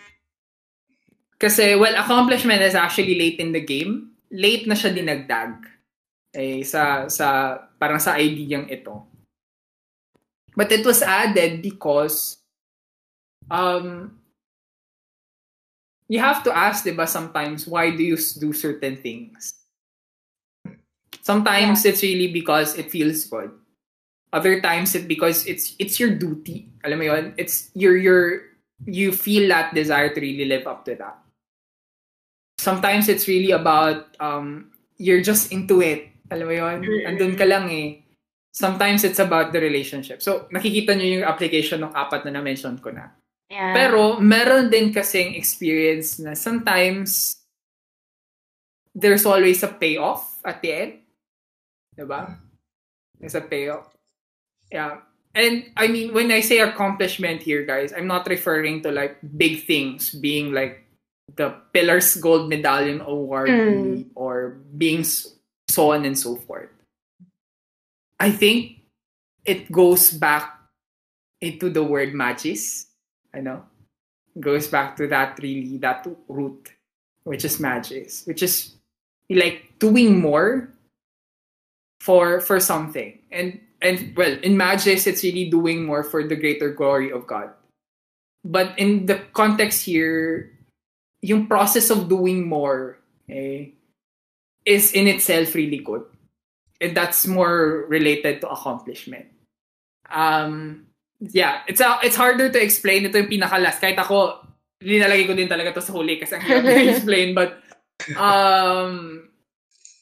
[1.35, 4.15] kasi well, accomplishment is actually late in the game.
[4.31, 5.67] Late na siya dinagdag.
[6.31, 9.03] Eh, sa sa parang sa ideyang ito.
[10.55, 12.39] But it was added because
[13.51, 14.20] um
[16.11, 19.55] you have to ask, diba, sometimes why do you do certain things?
[21.23, 23.55] Sometimes it's really because it feels good.
[24.35, 26.67] Other times it because it's it's your duty.
[26.83, 27.25] Alam mo yun?
[27.39, 28.51] It's your your
[28.83, 31.15] you feel that desire to really live up to that.
[32.59, 36.11] Sometimes it's really about um you're just into it.
[36.31, 36.77] Alam mo yun?
[36.83, 37.03] Mm.
[37.07, 38.03] Andun ka lang eh.
[38.51, 40.19] Sometimes it's about the relationship.
[40.19, 43.15] So, nakikita nyo yung application ng apat na na-mention ko na.
[43.51, 43.75] Yeah.
[43.75, 47.35] Pero meron din kasing experience na sometimes
[48.95, 50.93] there's always a payoff at the end.
[51.99, 52.31] Diba?
[53.19, 53.91] There's a payoff.
[54.71, 55.03] Yeah.
[55.35, 59.67] And I mean, when I say accomplishment here, guys, I'm not referring to like big
[59.67, 60.87] things being like
[61.35, 64.15] the Pillars Gold Medallion awardee hmm.
[64.15, 66.71] or being so on and so forth.
[68.19, 68.79] I think
[69.43, 70.55] it goes back
[71.39, 72.90] into the word magis.
[73.33, 73.63] I know.
[74.39, 76.71] Goes back to that really, that root,
[77.23, 78.75] which is magis, which is
[79.29, 80.69] like doing more
[81.99, 83.19] for for something.
[83.31, 87.51] And and well, in magis, it's really doing more for the greater glory of God.
[88.43, 90.51] But in the context here,
[91.21, 92.97] yung process of doing more
[93.29, 93.69] eh,
[94.65, 96.03] is in itself really good.
[96.79, 99.27] And that's more related to accomplishment.
[100.09, 100.87] Um,
[101.21, 103.05] yeah, it's a, it's harder to explain.
[103.05, 103.77] Ito yung pinaka-last.
[103.77, 104.41] Kahit ako,
[104.81, 107.37] linalagay ko din talaga to sa huli kasi ang hirap na explain.
[107.37, 107.61] But,
[108.17, 109.29] um,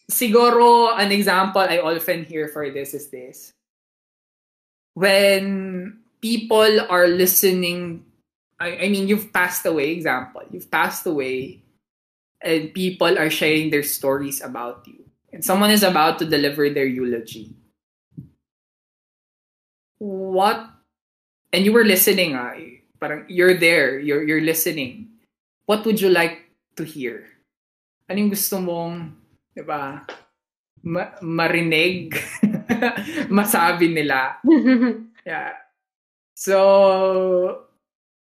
[0.07, 3.51] siguro, an example I often hear for this is this.
[4.95, 8.07] When people are listening,
[8.59, 10.41] I, I mean, you've passed away, example.
[10.51, 11.63] You've passed away
[12.41, 15.03] and people are sharing their stories about you.
[15.31, 17.55] And someone is about to deliver their eulogy.
[19.99, 20.78] What
[21.53, 22.53] and you were listening, ah,
[22.99, 25.09] parang you're there, you're you're listening.
[25.65, 27.25] What would you like to hear?
[28.09, 29.13] Ano yung gusto mong,
[29.53, 30.05] 'di ba?
[30.83, 32.15] Ma- marinig,
[33.31, 34.39] masabi nila.
[35.27, 35.53] Yeah.
[36.33, 37.67] So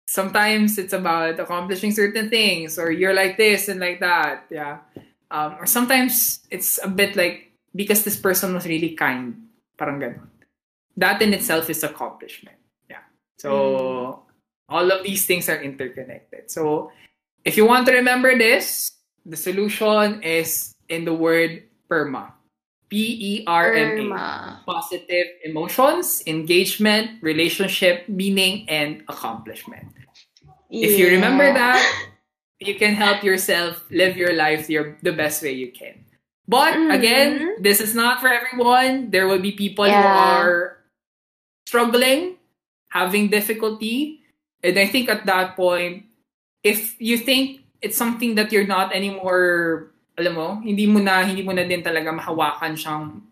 [0.05, 4.45] sometimes it's about accomplishing certain things, or you're like this and like that.
[4.51, 4.85] Yeah.
[5.31, 9.49] Um, or sometimes it's a bit like because this person was really kind.
[9.79, 10.29] Parang ganun.
[10.99, 12.61] That in itself is accomplishment.
[13.45, 13.51] Yeah.
[13.51, 14.23] So
[14.69, 16.51] all of these things are interconnected.
[16.51, 16.93] So
[17.45, 18.93] if you want to remember this,
[19.27, 22.33] the solution is in the word perma.
[22.89, 24.61] P-E-R-M-A.
[24.67, 29.89] Positive emotions, engagement, relationship, meaning, and accomplishment.
[30.71, 31.81] If you remember that,
[32.61, 36.05] you can help yourself live your life your, the best way you can.
[36.47, 36.95] But Mhm.
[36.95, 39.11] again, this is not for everyone.
[39.11, 39.91] There will be people who
[40.21, 40.85] are
[41.67, 42.37] struggling,
[42.93, 44.21] having difficulty.
[44.61, 46.05] And I think at that point,
[46.63, 49.91] if you think it's something that you're not anymore,
[50.21, 53.25] alam mo, hindi mo na, hindi mo na din talaga mahawakan siyang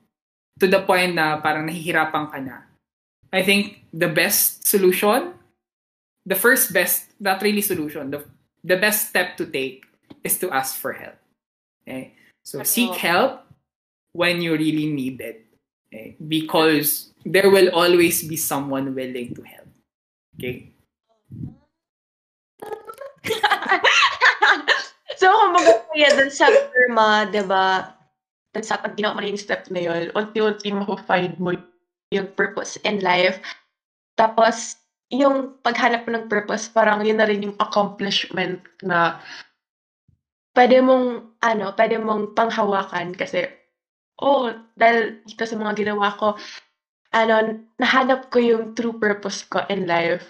[0.59, 2.65] to the point na parang nahihirapan ka na.
[3.31, 5.37] I think the best solution,
[6.25, 8.25] the first best, not really solution, the,
[8.65, 9.87] the best step to take
[10.25, 11.21] is to ask for help.
[11.85, 12.17] Okay?
[12.45, 13.45] So seek help
[14.13, 15.47] when you really need it.
[15.93, 16.17] Okay?
[16.17, 19.69] Because there will always be someone willing to help.
[20.37, 20.73] Okay?
[25.21, 27.93] so, kumbaga kuya, dun sa Irma, di ba,
[28.57, 31.53] dun sa pag ginawa mo yung step na yun, unti-unti ma-find mo
[32.11, 33.39] yung purpose in life.
[34.17, 39.21] Tapos, yung paghanap mo ng purpose, parang yun na rin yung accomplishment na
[40.55, 43.47] pwede mong, ano, pwede mong panghawakan kasi,
[44.23, 46.39] oh, dahil dito sa mga ginawa ko,
[47.11, 50.25] ano, nahanap ko yung true purpose ko in life.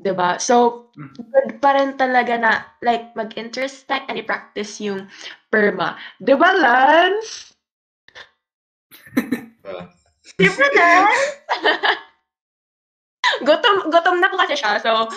[0.00, 0.36] 'Di ba?
[0.42, 1.14] So, Mm.
[1.30, 2.52] good pa rin talaga na,
[2.82, 5.06] like, mag-introspect and i-practice yung
[5.50, 5.96] PERMA.
[6.22, 7.54] 'Di ba, Lance?
[10.38, 11.24] Di ba, Lance?
[13.46, 14.78] gutom, gutom na ko kasi siya.
[14.82, 15.08] So,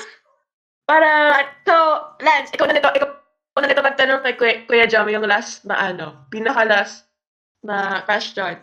[0.87, 1.75] para, so,
[2.23, 3.09] Lance, ikaw na nito, ikaw,
[3.53, 7.05] ikaw na nito magtanong kay Kuya, Kuya Jam yung last na ano, pinaka-last
[7.65, 8.57] na question.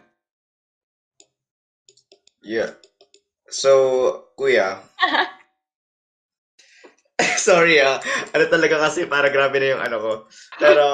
[2.45, 2.77] Yeah.
[3.49, 3.71] So,
[4.37, 4.77] kuya.
[7.41, 7.99] Sorry ah.
[8.35, 10.13] Ano talaga kasi para grabe na yung ano ko.
[10.59, 10.85] Pero,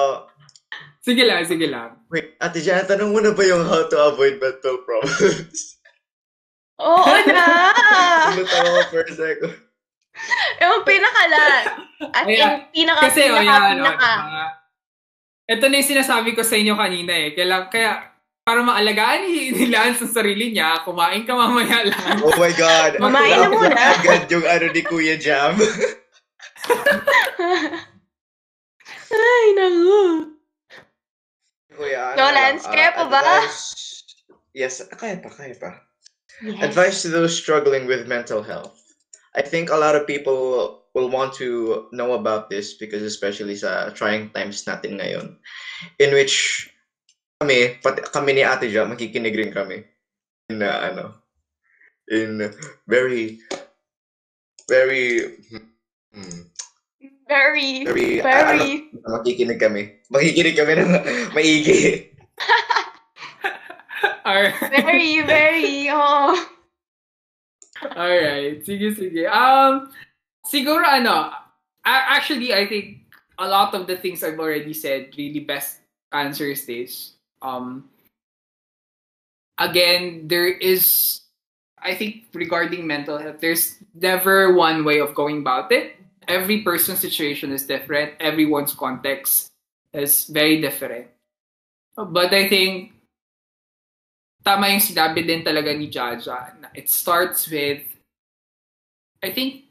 [1.01, 1.97] Sige lang, sige lang.
[2.13, 5.81] wait, Ate Jana, tanong mo na ba yung how to avoid mental problems?
[6.77, 7.45] Oo na!
[8.31, 9.55] Sinutang ako for a second.
[10.61, 11.73] yung pinaka-last.
[12.13, 12.37] At Ayan.
[12.37, 14.11] yung pinaka, Kasi, oh, pinaka, yan, ano, pinaka.
[14.13, 14.49] ah,
[15.49, 17.33] ito na yung sinasabi ko sa inyo kanina eh.
[17.33, 17.91] Kaya, kaya
[18.45, 22.19] para maalagaan ni, Lance ang sarili niya, kumain ka mamaya lang.
[22.25, 22.99] Oh my God.
[22.99, 23.77] Mamain na muna.
[24.01, 25.55] agad yung ano ni Kuya Jam.
[29.11, 30.01] Ay, naku.
[31.75, 33.21] Kuya, ano No, Lance, ah, kaya pa ba?
[33.21, 33.89] advice-
[34.51, 35.79] Yes, kaya pa, kaya pa.
[36.43, 36.59] Yes.
[36.73, 38.81] Advice to those struggling with mental health.
[39.39, 43.95] I think a lot of people will want to know about this because especially sa
[43.95, 45.39] trying times natin ngayon
[46.03, 46.67] in which
[47.41, 49.81] kami, pati kami ni Ate Ja, makikinig rin kami
[50.53, 51.25] in uh, ano
[52.13, 52.53] in
[52.85, 53.41] very
[54.69, 55.41] very
[56.13, 56.51] hmm,
[57.31, 58.91] Very, very, very.
[58.91, 60.03] ano, makikinig kami.
[60.11, 60.91] Makikinig kami ng
[61.39, 62.11] maigi.
[64.27, 64.59] Alright.
[64.67, 66.35] Very, very, oh.
[67.95, 68.67] Alright.
[68.67, 69.31] Sige, sige.
[69.31, 69.95] Um,
[70.43, 71.31] siguro ano,
[71.87, 73.07] actually, I think
[73.39, 77.15] a lot of the things I've already said really best answers this.
[77.43, 77.89] Um,
[79.59, 81.21] again, there is,
[81.79, 85.97] I think regarding mental health, there's never one way of going about it.
[86.29, 88.15] Every person's situation is different.
[88.21, 89.49] Everyone's context
[89.93, 91.09] is very different.
[91.97, 92.93] But I think
[94.45, 96.55] tama yung sinabi din talaga ni Jaja.
[96.73, 97.83] It starts with,
[99.23, 99.65] I think,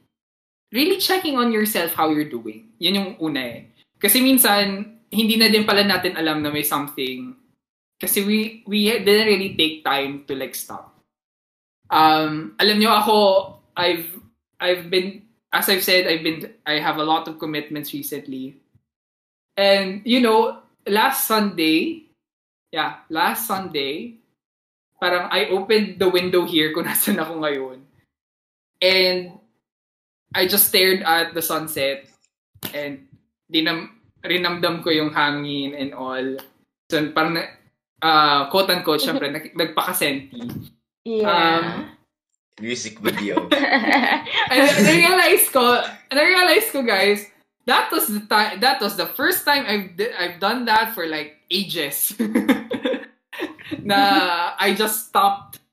[0.72, 2.70] really checking on yourself how you're doing.
[2.78, 3.60] Yun yung una eh.
[3.98, 7.34] Kasi minsan, hindi na din pala natin alam na may something.
[8.00, 10.96] Kasi we, we didn't really take time to like stop.
[11.90, 13.18] Um, alam nyo ako,
[13.76, 14.08] I've,
[14.60, 18.56] I've been, as I've said, I've been, I have a lot of commitments recently.
[19.58, 22.08] And, you know, last Sunday,
[22.72, 24.16] yeah, last Sunday,
[25.00, 27.84] parang I opened the window here kung nasan ako ngayon.
[28.80, 29.36] And
[30.36, 32.08] I just stared at the sunset
[32.72, 33.08] and
[33.52, 33.90] dinam
[34.24, 36.38] rinamdam ko yung hangin and all.
[36.88, 37.40] So parang
[38.02, 40.70] uh, quote unquote, syempre, nag- nagpakasenti.
[41.06, 41.30] Yeah.
[41.30, 41.64] Um,
[42.60, 43.48] Music video.
[44.52, 45.80] And na-realize ko,
[46.12, 47.24] na-realize ko guys,
[47.64, 51.40] that was the time, that was the first time I've, I've done that for like
[51.48, 52.12] ages.
[53.90, 54.00] na
[54.60, 55.64] I just stopped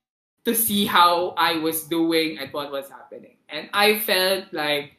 [0.46, 3.34] to see how I was doing and what was happening.
[3.50, 4.94] And I felt like,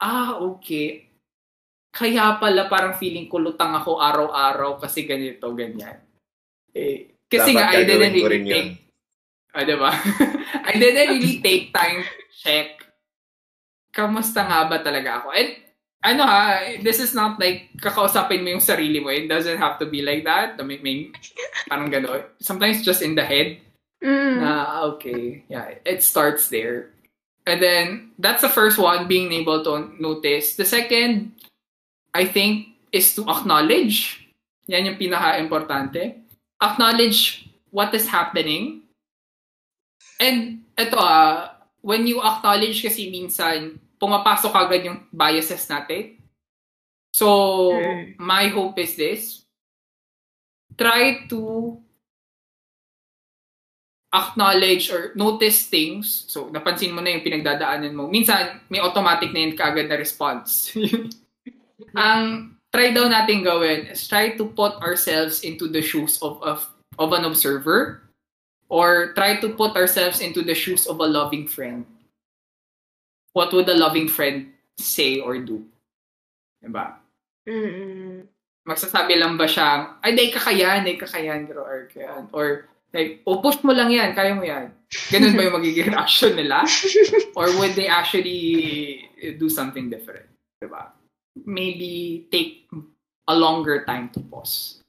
[0.00, 1.12] ah, okay.
[1.92, 6.05] Kaya pala parang feeling ko lutang ako araw-araw kasi ganito, ganyan.
[6.76, 8.72] Eh, kasi Dapat nga, I didn't really take
[9.56, 9.88] Ah, diba?
[10.68, 12.76] I didn't really take time to check
[13.96, 15.32] kamusta nga ba talaga ako.
[15.32, 15.50] And
[16.04, 19.08] ano ha, this is not like kakausapin mo yung sarili mo.
[19.08, 20.60] It doesn't have to be like that.
[20.60, 21.08] May, may,
[21.64, 22.36] Parang gano'n.
[22.36, 23.64] Sometimes just in the head.
[24.04, 24.44] Mm.
[24.44, 26.92] Na, okay, yeah, it starts there.
[27.48, 27.86] And then,
[28.20, 30.54] that's the first one, being able to notice.
[30.54, 31.32] The second,
[32.12, 34.28] I think, is to acknowledge.
[34.68, 36.25] Yan yung pinaka-importante.
[36.60, 38.82] Acknowledge what is happening.
[40.16, 46.16] And, ito ah, when you acknowledge kasi minsan, pumapasok agad yung biases natin.
[47.12, 48.16] So, Mm.
[48.20, 49.44] my hope is this.
[50.76, 51.76] Try to
[54.12, 56.24] acknowledge or notice things.
[56.28, 58.08] So, napansin mo na yung pinagdadaanan mo.
[58.08, 60.72] Minsan, may automatic na yun kaagad na response.
[61.96, 66.66] Ang try daw natin gawin is try to put ourselves into the shoes of, of,
[66.98, 68.02] of an observer
[68.68, 71.86] or try to put ourselves into the shoes of a loving friend.
[73.32, 75.64] What would a loving friend say or do?
[76.64, 76.96] Diba?
[77.46, 78.26] Mm-mm.
[78.66, 83.62] magsasabi lang ba siya, ay, day kakayan, day kakayan, pero or kaya, or like, push
[83.62, 84.74] mo lang yan, kaya mo yan.
[85.14, 86.66] Ganun ba yung magiging reaction nila?
[87.38, 89.06] or would they actually
[89.38, 90.26] do something different?
[90.58, 90.90] Diba?
[91.44, 92.68] Maybe take
[93.28, 94.80] a longer time to pause.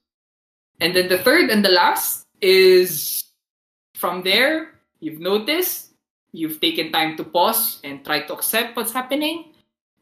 [0.80, 3.24] And then the third and the last is
[3.96, 5.92] from there, you've noticed,
[6.32, 9.54] you've taken time to pause and try to accept what's happening.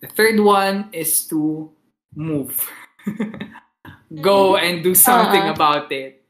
[0.02, 1.72] The third one is to
[2.14, 2.70] move.
[4.22, 5.56] Go and do something Uh-huh.
[5.56, 6.22] about it.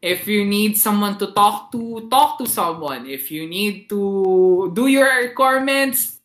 [0.00, 3.04] If you need someone to talk to, talk to someone.
[3.08, 6.20] If you need to do your requirements,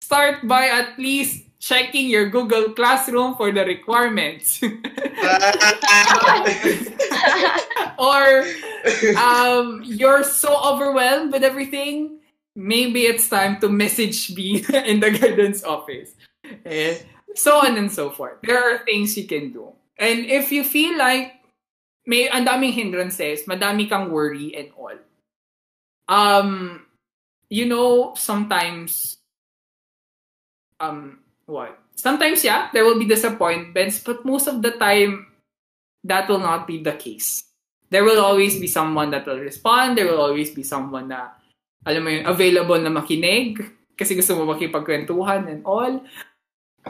[0.00, 4.62] start by at least checking your Google Classroom for the requirements.
[7.98, 8.44] or
[9.16, 12.18] um, you're so overwhelmed with everything,
[12.54, 16.10] maybe it's time to message me in the guidance office.
[16.64, 16.98] Eh,
[17.34, 18.38] so on and so forth.
[18.42, 19.72] There are things you can do.
[19.98, 21.32] And if you feel like
[22.06, 24.98] may ang daming hindrances, madami kang worry and all.
[26.08, 26.86] Um,
[27.50, 29.18] you know, sometimes,
[30.78, 31.78] um, what?
[31.96, 35.26] Sometimes, yeah, there will be disappointments, but most of the time,
[36.04, 37.48] that will not be the case.
[37.90, 39.96] There will always be someone that will respond.
[39.96, 41.34] There will always be someone na,
[41.86, 43.62] alam mo yun, available na makinig
[43.96, 46.02] kasi gusto mo makipagkwentuhan and all.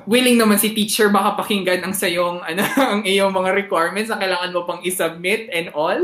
[0.04, 4.52] Willing naman si teacher baka pakinggan ang sayong, ano, ang iyong mga requirements na kailangan
[4.52, 6.00] mo pang isubmit and all.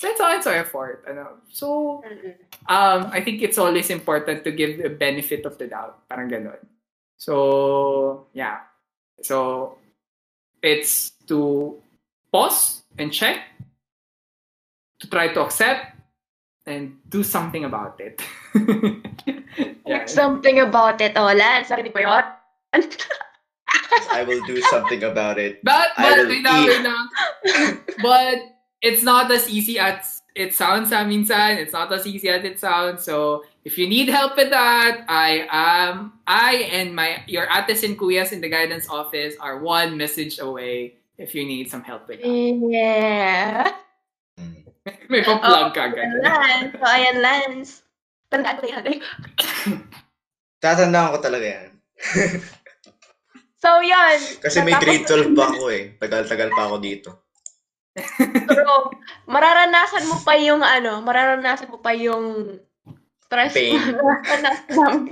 [0.00, 1.04] So, it's all, it's all effort.
[1.04, 1.44] Ano.
[1.52, 2.00] So,
[2.64, 6.08] um, I think it's always important to give the benefit of the doubt.
[6.08, 6.56] Parang ganun.
[7.20, 8.64] So, yeah.
[9.20, 9.76] So,
[10.64, 11.76] it's to
[12.32, 13.44] pause and check,
[15.00, 16.00] to try to accept,
[16.64, 18.24] and do something about it.
[19.84, 20.06] yeah.
[20.06, 21.12] Something about it.
[21.14, 22.24] Lance, sabi ko yun.
[24.10, 25.60] I will do something about it.
[25.62, 26.68] But, I but, will wait lang, eat.
[26.72, 27.06] wait lang.
[28.00, 28.38] but,
[28.80, 31.58] it's not as easy as it sounds sa minsan.
[31.58, 33.04] It's not as easy as it sounds.
[33.04, 37.98] So, if you need help with that, I am, I and my, your ates and
[37.98, 42.22] kuyas in the guidance office are one message away if you need some help with
[42.22, 42.28] that.
[42.30, 43.70] Yeah.
[45.12, 46.08] May pa-plug ka Ayan, agad.
[46.24, 46.72] Lance.
[46.78, 47.70] So, ayan, Lance.
[48.30, 48.84] Tandaan ko yan.
[50.62, 51.68] Tatandaan ko talaga yan.
[53.60, 54.18] So, yun.
[54.40, 55.84] Kasi may Natapos- grade 12 pa ako eh.
[56.00, 57.10] Tagal-tagal pa ako dito.
[57.96, 58.94] Pero,
[59.34, 62.58] mararanasan mo pa yung ano, mararanasan mo pa yung
[63.26, 63.54] stress.
[63.54, 63.78] Pain.
[63.78, 65.10] Mararanasan.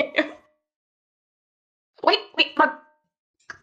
[2.06, 2.78] Wait, wait, mag...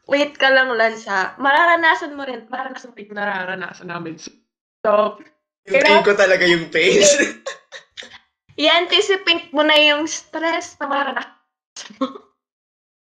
[0.05, 1.33] Wait ka lang, Lance, ha?
[1.41, 4.19] Mararanasan mo rin, mararanasan mo rin yung nararanasan namin.
[4.19, 5.17] So,
[5.65, 7.01] Yung pain ko talaga yung pain.
[8.61, 12.07] i-anticipate mo na yung stress na mararanasan mo.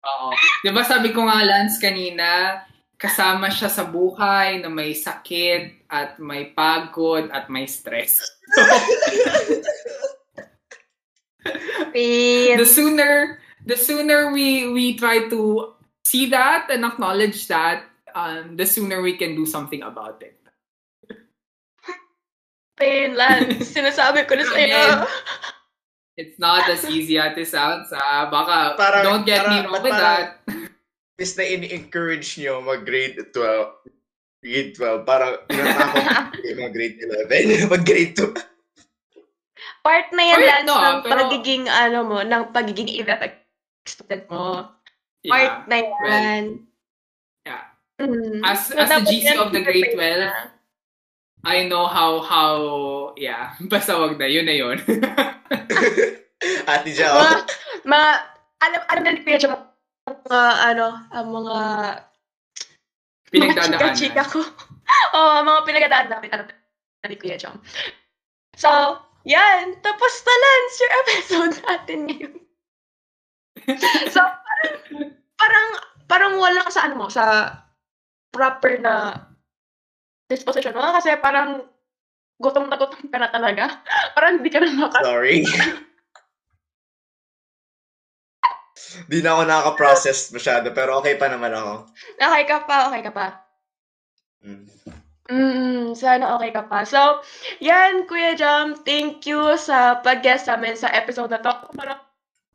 [0.08, 0.28] Oo.
[0.64, 2.62] Di ba sabi ko nga, Lance, kanina,
[2.98, 8.18] kasama siya sa buhay na may sakit at may pagod at may stress.
[11.94, 12.58] Pain.
[12.58, 15.72] the sooner the sooner we we try to
[16.04, 17.84] see that and acknowledge that,
[18.14, 20.36] um, the sooner we can do something about it.
[22.78, 23.74] Pain, Lance.
[23.74, 25.04] Sinasabi ko na sa'yo.
[26.16, 27.90] It's not as easy as it sounds.
[27.92, 30.28] Ah, baka Parang- don't get me parang- wrong with that.
[31.18, 33.34] Is na in-encourage nyo mag-grade 12.
[34.38, 35.02] Grade 12.
[35.02, 36.02] Parang inatakot
[36.46, 37.74] yung mga grade 11.
[37.74, 38.38] Mag-grade 2.
[39.82, 42.90] Part na yan, Part, Lance, no, ng pero- pagiging, ano mo, ng pagiging
[43.82, 44.70] student mo.
[45.26, 45.32] Yeah.
[45.34, 46.42] Part na yan.
[47.42, 47.62] Yeah.
[47.98, 48.38] Mm.
[48.46, 50.54] As- So, as the GC yan, of the grade prepare 12, na.
[51.46, 52.54] I know how how
[53.14, 54.78] yeah, basta wag na yun na yun.
[56.70, 57.14] Ate Jao.
[57.14, 57.34] Mga,
[57.86, 58.10] mga,
[58.58, 59.54] alam, alam na ni Jom,
[60.08, 60.42] mga,
[60.74, 61.56] ano, ang mga,
[63.28, 63.76] Pinagdadaanan.
[63.76, 64.40] chika-chika ko.
[65.16, 66.30] Oo, oh, mga pinagdadaanan namin.
[66.32, 66.42] Ano,
[67.08, 67.60] ni Kuya Jam.
[68.56, 68.68] So,
[69.28, 69.76] yan.
[69.84, 72.36] Tapos na lunch yung episode natin ngayon.
[74.14, 74.76] so, parang,
[75.36, 75.66] parang,
[76.08, 77.52] parang wala ka sa ano mo, sa
[78.32, 79.24] proper na
[80.28, 80.84] disposition mo.
[80.96, 81.64] Kasi parang
[82.40, 83.84] gutom na gutom ka na talaga.
[84.16, 85.04] Parang hindi ka na maka...
[85.04, 85.44] Sorry.
[89.06, 91.88] Di na ako nakaka-process masyado, pero okay pa naman ako.
[92.14, 93.26] Okay ka pa, okay ka pa.
[94.40, 94.64] Mm.
[95.28, 96.88] Mm, sana okay ka pa.
[96.88, 97.20] So,
[97.58, 101.52] yan, Kuya Jam, thank you sa pag-guest namin sa episode na to.
[101.76, 102.00] Parang,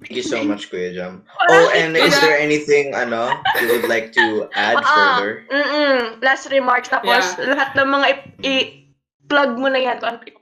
[0.02, 1.22] Thank you so much, Kuya Jam.
[1.48, 3.30] Oh, and is there anything, ano,
[3.62, 5.46] you would like to add Ah, further?
[5.48, 6.90] Mm-mm, last remarks.
[6.90, 10.02] Tapos, lahat ng mga i- i-plug mo na yan.
[10.02, 10.42] Kung ano i-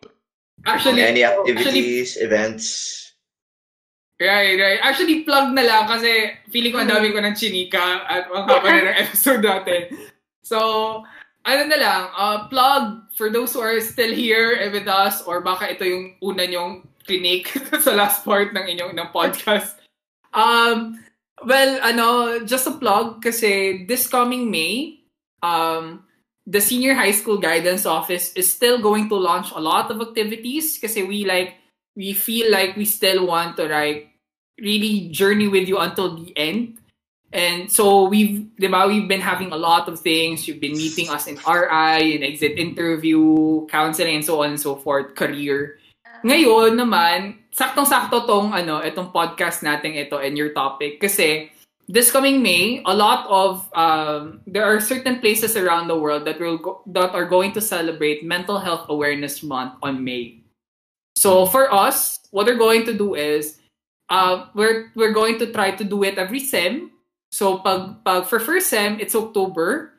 [0.61, 3.00] Actually, Any activities, events?
[4.21, 4.77] Right, right.
[4.85, 8.69] Actually, plug na lang kasi feeling ko ang dami ko ng chinika at ang haba
[8.69, 9.97] na ng episode natin.
[10.45, 10.57] So,
[11.41, 15.73] ano na lang, uh, plug for those who are still here with us or baka
[15.73, 17.49] ito yung una nyong clinic
[17.81, 19.81] sa last part ng inyong ng podcast.
[20.37, 21.01] Um,
[21.41, 25.01] well, ano, just a plug kasi this coming May,
[25.41, 26.05] um,
[26.45, 30.77] the Senior High School Guidance Office is still going to launch a lot of activities
[30.77, 31.57] kasi we like
[31.97, 34.10] we feel like we still want to like
[34.61, 36.77] really journey with you until the end.
[37.33, 40.47] And so we've, di ba, we've been having a lot of things.
[40.47, 44.75] You've been meeting us in RI, in exit interview, counseling, and so on and so
[44.75, 45.79] forth, career.
[46.21, 51.49] Ngayon naman, saktong-sakto tong ano, itong podcast natin ito and your topic kasi
[51.89, 56.39] this coming May, a lot of um, there are certain places around the world that
[56.39, 60.39] will go, that are going to celebrate Mental Health Awareness Month on May.
[61.15, 63.60] So for us, what we're going to do is
[64.11, 66.91] uh, we're we're going to try to do it every sem.
[67.31, 69.95] So pag, pag for first sem it's October,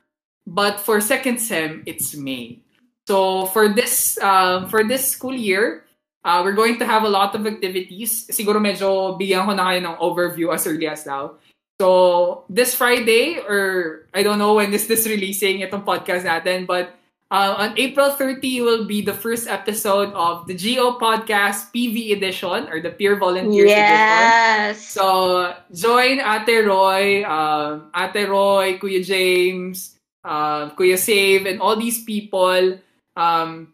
[0.46, 2.60] but for second sem it's May.
[3.08, 5.88] So for this uh, for this school year,
[6.22, 8.28] uh, we're going to have a lot of activities.
[8.28, 11.40] Siguro medyo bigyan ko na kayo ng overview as early as now.
[11.80, 16.94] So this Friday or I don't know when this this releasing itong podcast natin, but
[17.32, 22.68] uh, on April 30 will be the first episode of the GO podcast PV edition
[22.68, 23.88] or the Peer Volunteers edition.
[23.88, 24.84] Yes!
[24.92, 32.04] So, join Ate Roy, um, Ate Roy, Kuya James, uh, Kuya Save, and all these
[32.04, 32.76] people
[33.16, 33.72] um,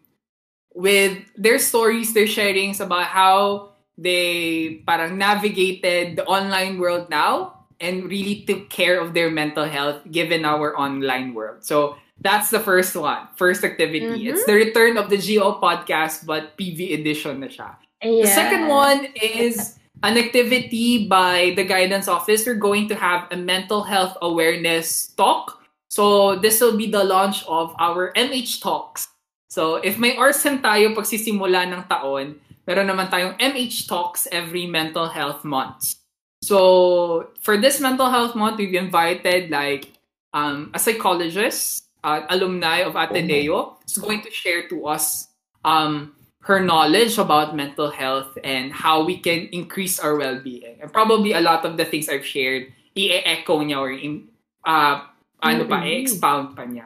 [0.73, 8.07] with their stories, their sharings about how they parang navigated the online world now and
[8.07, 11.59] really took care of their mental health given our online world.
[11.67, 14.05] So, that's the first one, first activity.
[14.05, 14.35] Mhm.
[14.35, 17.75] It's the return of the GO podcast, but PV edition na siya.
[18.03, 22.47] The second one is an activity by the guidance office.
[22.47, 25.59] We're going to have a mental health awareness talk.
[25.89, 29.09] So this will be the launch of our MH Talks.
[29.49, 32.37] So if may ORSEM tayo pagsisimula ng taon,
[32.69, 35.97] meron naman tayong MH Talks every mental health month.
[36.45, 39.89] So for this mental health month, we've invited like
[40.31, 45.27] um, a psychologist, uh, alumni of Ateneo, is going to share to us
[45.65, 50.79] um, her knowledge about mental health and how we can increase our well-being.
[50.81, 54.29] And probably a lot of the things I've shared, i-echo niya or in,
[54.65, 55.03] uh,
[55.43, 55.87] ano pa, Mhm.
[55.87, 56.85] i-expound pa niya.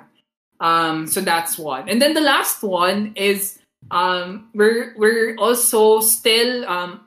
[0.60, 1.90] Um, so that's one.
[1.90, 3.60] And then the last one is
[3.92, 7.04] um, we're we're also still um,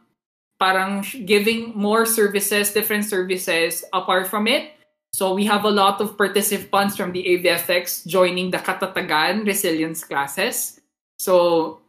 [0.61, 4.76] parang giving more services, different services apart from it.
[5.17, 10.79] So we have a lot of participants from the AFX joining the Katatagan resilience classes.
[11.17, 11.81] So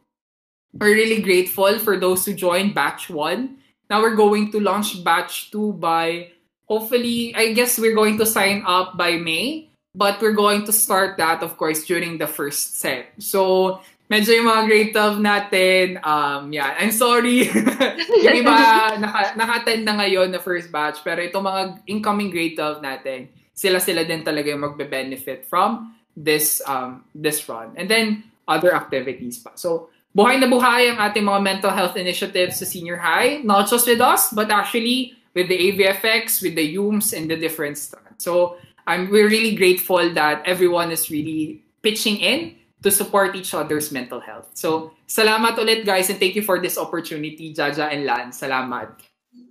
[0.72, 3.58] we're really grateful for those who joined batch one.
[3.90, 6.32] Now we're going to launch batch two by
[6.72, 11.18] hopefully, I guess we're going to sign up by May, but we're going to start
[11.18, 13.12] that, of course, during the first set.
[13.18, 17.48] So medyo yung mga grade 12 natin, um, yeah, I'm sorry.
[18.24, 18.56] yung iba,
[19.04, 24.08] naka, naka-attend na ngayon na first batch, pero itong mga incoming grade 12 natin, sila-sila
[24.08, 27.70] din talaga yung magbe-benefit from this um, this run.
[27.76, 29.52] And then, other activities pa.
[29.54, 33.84] So, buhay na buhay ang ating mga mental health initiatives sa senior high, not just
[33.84, 38.24] with us, but actually with the AVFX, with the UMS, and the different strands.
[38.24, 38.56] So,
[38.88, 44.20] I'm, we're really grateful that everyone is really pitching in to support each other's mental
[44.20, 44.50] health.
[44.54, 48.30] So, salamat ulit guys and thank you for this opportunity, Jaja and Lan.
[48.30, 49.02] Salamat.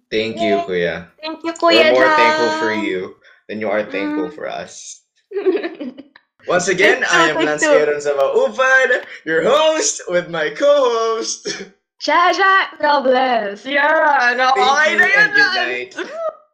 [0.08, 1.12] Thank you, Kuya.
[1.20, 2.16] Thank you, Kuya We're more Jam.
[2.16, 2.99] thankful for you
[3.52, 4.36] than you are thankful Mm.
[4.36, 5.04] for us.
[6.48, 7.76] Once again, I am Thank Lance you.
[7.76, 8.16] Aaron sa
[9.28, 11.44] your host with my co-host.
[11.99, 13.68] Jaja Robles.
[13.68, 15.91] Yeah, no, Thank okay you and good night.